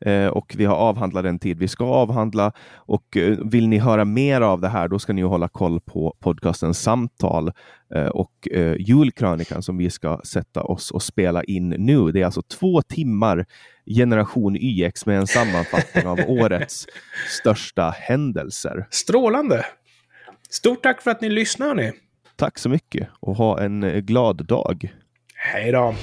Eh, 0.00 0.26
och 0.26 0.54
vi 0.56 0.64
har 0.64 0.76
avhandlat 0.76 1.24
den 1.24 1.38
tid 1.38 1.58
vi 1.58 1.68
ska 1.68 1.84
avhandla. 1.84 2.52
Och 2.74 3.16
eh, 3.16 3.38
vill 3.44 3.68
ni 3.68 3.78
höra 3.78 4.04
mer 4.04 4.40
av 4.40 4.60
det 4.60 4.68
här, 4.68 4.88
då 4.88 4.98
ska 4.98 5.12
ni 5.12 5.22
hålla 5.22 5.48
koll 5.48 5.80
på 5.80 6.16
podcasten 6.20 6.74
Samtal 6.74 7.52
eh, 7.94 8.06
och 8.06 8.48
julkrönikan 8.78 9.62
som 9.62 9.76
vi 9.76 9.90
ska 9.90 10.20
sätta 10.24 10.62
oss 10.62 10.90
och 10.90 11.02
spela 11.02 11.44
in 11.44 11.68
nu. 11.68 12.12
Det 12.12 12.20
är 12.20 12.24
alltså 12.24 12.42
två 12.42 12.82
timmar 12.82 13.46
Generation 13.86 14.56
YX 14.56 15.06
med 15.06 15.18
en 15.18 15.26
sammanfattning 15.26 16.06
av 16.06 16.18
årets 16.28 16.86
största 17.40 17.90
händelser. 17.90 18.86
Strålande! 18.90 19.66
Stort 20.50 20.82
tack 20.82 21.02
för 21.02 21.10
att 21.10 21.20
ni 21.20 21.30
lyssnar. 21.30 21.74
Ni. 21.74 21.92
Tack 22.36 22.58
så 22.58 22.68
mycket 22.68 23.08
och 23.20 23.36
ha 23.36 23.60
en 23.60 24.06
glad 24.06 24.46
dag. 24.46 24.94
Hej 25.34 25.72
då! 25.72 25.94